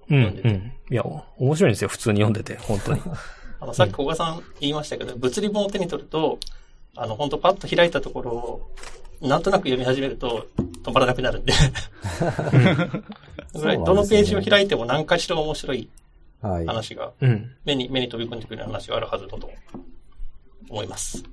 [0.09, 0.73] うん、うん。
[0.89, 3.01] いや、お面白いんですよ、普通に読んでて、本当に。
[3.61, 6.39] あの、さっき小賀さん言いましたけど、物理本を手に取ると、
[6.95, 8.71] あの、本当パッと開いたところを、
[9.21, 10.47] なんとなく読み始めると
[10.83, 11.53] 止まらなくなるんで。
[13.53, 15.89] ぐらいどのページを開いても何かしら面白い
[16.41, 16.65] はい。
[16.65, 17.51] 話が、うん。
[17.65, 19.51] 目に、目に飛び込んでくる話があるはずだと
[20.69, 21.23] 思います。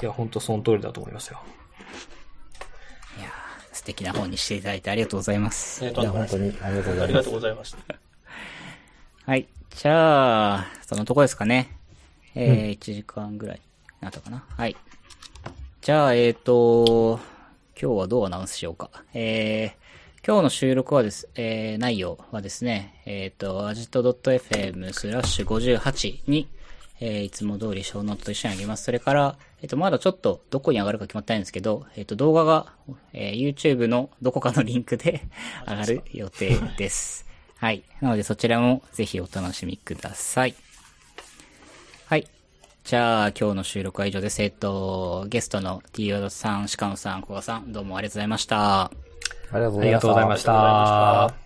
[0.00, 1.40] いや、本当その通りだと思いますよ。
[3.18, 5.80] いやー素敵な本にしていただいてありがとうございます。
[5.94, 7.32] 本当にありがとうございますありがとう。
[7.32, 7.78] ございました。
[9.26, 9.46] はい。
[9.76, 11.76] じゃあ、そのとこですかね。
[12.36, 13.60] えー、1時間ぐらい
[14.00, 14.44] なったかな。
[14.48, 14.76] はい。
[15.82, 17.18] じゃあ、えっ、と、
[17.80, 18.88] 今日はどうアナウンスしようか。
[19.14, 26.48] えー、今日の収録はです、えー、内容はですね、えっ、と、 ajito.fm スラッシュ58に、
[27.00, 28.84] えー、いつも通りショーノートと一緒にあげます。
[28.84, 32.72] それから、えっ、と、まだちょっとどこに上がるか決まってないんですけど、えっ、と、動画が、
[33.12, 35.22] えー YouTube のどこかのリンクで
[35.66, 37.33] 上がる予定です。
[37.64, 37.82] はい。
[38.02, 40.54] なのでそちらもぜひお楽しみください。
[42.04, 42.26] はい。
[42.84, 44.42] じゃあ、今日の収録は以上です。
[44.42, 48.82] えっと、ゲストの T ヨドさん、鹿野さん、小賀さん、どうもありがとうございました。
[48.84, 48.90] あ
[49.54, 50.44] りがとうごありがとうございまし。
[50.44, 51.43] た。